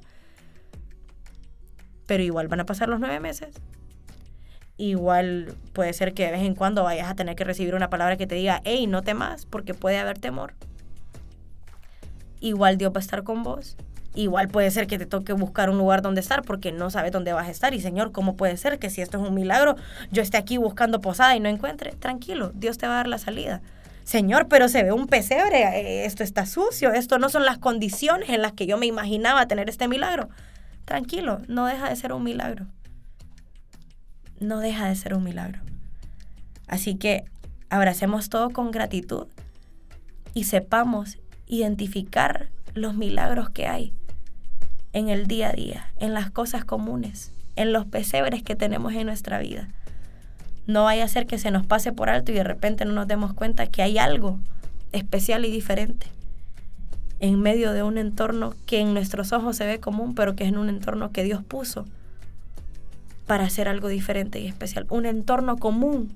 Pero 2.06 2.22
igual 2.22 2.48
van 2.48 2.60
a 2.60 2.66
pasar 2.66 2.88
los 2.88 3.00
nueve 3.00 3.18
meses. 3.18 3.56
Igual 4.76 5.54
puede 5.72 5.92
ser 5.94 6.12
que 6.12 6.26
de 6.26 6.32
vez 6.32 6.42
en 6.42 6.54
cuando 6.54 6.84
vayas 6.84 7.08
a 7.08 7.16
tener 7.16 7.34
que 7.34 7.44
recibir 7.44 7.74
una 7.74 7.90
palabra 7.90 8.16
que 8.16 8.26
te 8.26 8.34
diga, 8.34 8.60
hey, 8.64 8.86
no 8.86 9.02
temas, 9.02 9.46
porque 9.46 9.74
puede 9.74 9.98
haber 9.98 10.18
temor. 10.18 10.54
Igual 12.40 12.76
Dios 12.76 12.92
va 12.92 12.98
a 12.98 13.00
estar 13.00 13.24
con 13.24 13.42
vos 13.42 13.76
igual 14.16 14.48
puede 14.48 14.70
ser 14.70 14.86
que 14.86 14.98
te 14.98 15.06
toque 15.06 15.32
buscar 15.32 15.70
un 15.70 15.78
lugar 15.78 16.02
donde 16.02 16.20
estar 16.20 16.42
porque 16.42 16.72
no 16.72 16.90
sabes 16.90 17.12
dónde 17.12 17.32
vas 17.32 17.48
a 17.48 17.50
estar. 17.50 17.74
Y 17.74 17.80
Señor, 17.80 18.12
¿cómo 18.12 18.36
puede 18.36 18.56
ser 18.56 18.78
que 18.78 18.90
si 18.90 19.02
esto 19.02 19.22
es 19.22 19.28
un 19.28 19.34
milagro, 19.34 19.76
yo 20.10 20.22
esté 20.22 20.38
aquí 20.38 20.56
buscando 20.56 21.00
posada 21.00 21.36
y 21.36 21.40
no 21.40 21.48
encuentre? 21.48 21.92
Tranquilo, 21.92 22.50
Dios 22.54 22.78
te 22.78 22.86
va 22.86 22.94
a 22.94 22.96
dar 22.96 23.08
la 23.08 23.18
salida. 23.18 23.60
Señor, 24.04 24.48
pero 24.48 24.68
se 24.68 24.82
ve 24.82 24.92
un 24.92 25.06
pesebre, 25.06 25.62
eh, 25.62 26.04
esto 26.06 26.22
está 26.22 26.46
sucio, 26.46 26.92
esto 26.92 27.18
no 27.18 27.28
son 27.28 27.44
las 27.44 27.58
condiciones 27.58 28.30
en 28.30 28.40
las 28.40 28.52
que 28.52 28.66
yo 28.66 28.78
me 28.78 28.86
imaginaba 28.86 29.46
tener 29.46 29.68
este 29.68 29.88
milagro. 29.88 30.28
Tranquilo, 30.84 31.42
no 31.48 31.66
deja 31.66 31.88
de 31.88 31.96
ser 31.96 32.12
un 32.12 32.22
milagro. 32.22 32.66
No 34.38 34.60
deja 34.60 34.88
de 34.88 34.94
ser 34.94 35.14
un 35.14 35.24
milagro. 35.24 35.60
Así 36.68 36.94
que 36.94 37.24
abracemos 37.68 38.28
todo 38.28 38.50
con 38.50 38.70
gratitud 38.70 39.26
y 40.34 40.44
sepamos 40.44 41.18
identificar 41.46 42.48
los 42.74 42.94
milagros 42.94 43.50
que 43.50 43.66
hay 43.66 43.92
en 44.96 45.10
el 45.10 45.26
día 45.26 45.50
a 45.50 45.52
día, 45.52 45.90
en 45.98 46.14
las 46.14 46.30
cosas 46.30 46.64
comunes, 46.64 47.30
en 47.54 47.74
los 47.74 47.84
pesebres 47.84 48.42
que 48.42 48.56
tenemos 48.56 48.94
en 48.94 49.04
nuestra 49.04 49.38
vida. 49.38 49.68
No 50.66 50.84
vaya 50.84 51.04
a 51.04 51.08
ser 51.08 51.26
que 51.26 51.36
se 51.36 51.50
nos 51.50 51.66
pase 51.66 51.92
por 51.92 52.08
alto 52.08 52.32
y 52.32 52.34
de 52.34 52.44
repente 52.44 52.86
no 52.86 52.94
nos 52.94 53.06
demos 53.06 53.34
cuenta 53.34 53.66
que 53.66 53.82
hay 53.82 53.98
algo 53.98 54.38
especial 54.92 55.44
y 55.44 55.50
diferente 55.50 56.06
en 57.20 57.42
medio 57.42 57.72
de 57.72 57.82
un 57.82 57.98
entorno 57.98 58.54
que 58.64 58.80
en 58.80 58.94
nuestros 58.94 59.32
ojos 59.32 59.56
se 59.56 59.66
ve 59.66 59.80
común, 59.80 60.14
pero 60.14 60.34
que 60.34 60.44
es 60.44 60.48
en 60.48 60.56
un 60.56 60.70
entorno 60.70 61.12
que 61.12 61.24
Dios 61.24 61.44
puso 61.44 61.84
para 63.26 63.44
hacer 63.44 63.68
algo 63.68 63.88
diferente 63.88 64.40
y 64.40 64.46
especial. 64.46 64.86
Un 64.88 65.04
entorno 65.04 65.58
común, 65.58 66.10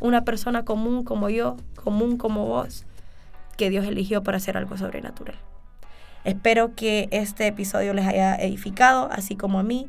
una 0.00 0.24
persona 0.24 0.64
común 0.64 1.04
como 1.04 1.28
yo, 1.28 1.58
común 1.74 2.16
como 2.16 2.46
vos, 2.46 2.86
que 3.58 3.68
Dios 3.68 3.84
eligió 3.84 4.22
para 4.22 4.38
hacer 4.38 4.56
algo 4.56 4.78
sobrenatural. 4.78 5.36
Espero 6.24 6.74
que 6.74 7.08
este 7.10 7.46
episodio 7.46 7.94
les 7.94 8.06
haya 8.06 8.36
edificado, 8.36 9.10
así 9.10 9.36
como 9.36 9.58
a 9.58 9.62
mí. 9.62 9.88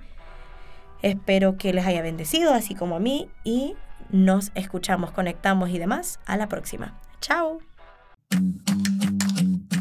Espero 1.01 1.57
que 1.57 1.73
les 1.73 1.85
haya 1.85 2.01
bendecido, 2.01 2.53
así 2.53 2.75
como 2.75 2.95
a 2.95 2.99
mí. 2.99 3.29
Y 3.43 3.75
nos 4.09 4.51
escuchamos, 4.55 5.11
conectamos 5.11 5.69
y 5.69 5.79
demás. 5.79 6.19
A 6.25 6.37
la 6.37 6.47
próxima. 6.47 6.99
Chao. 7.21 7.59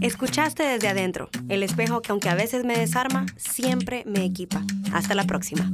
Escuchaste 0.01 0.65
desde 0.65 0.88
adentro, 0.88 1.31
el 1.49 1.62
espejo 1.62 2.03
que 2.03 2.11
aunque 2.11 2.29
a 2.29 2.35
veces 2.35 2.65
me 2.65 2.77
desarma, 2.77 3.25
siempre 3.37 4.03
me 4.05 4.25
equipa. 4.25 4.62
Hasta 4.93 5.15
la 5.15 5.25
próxima. 5.25 5.71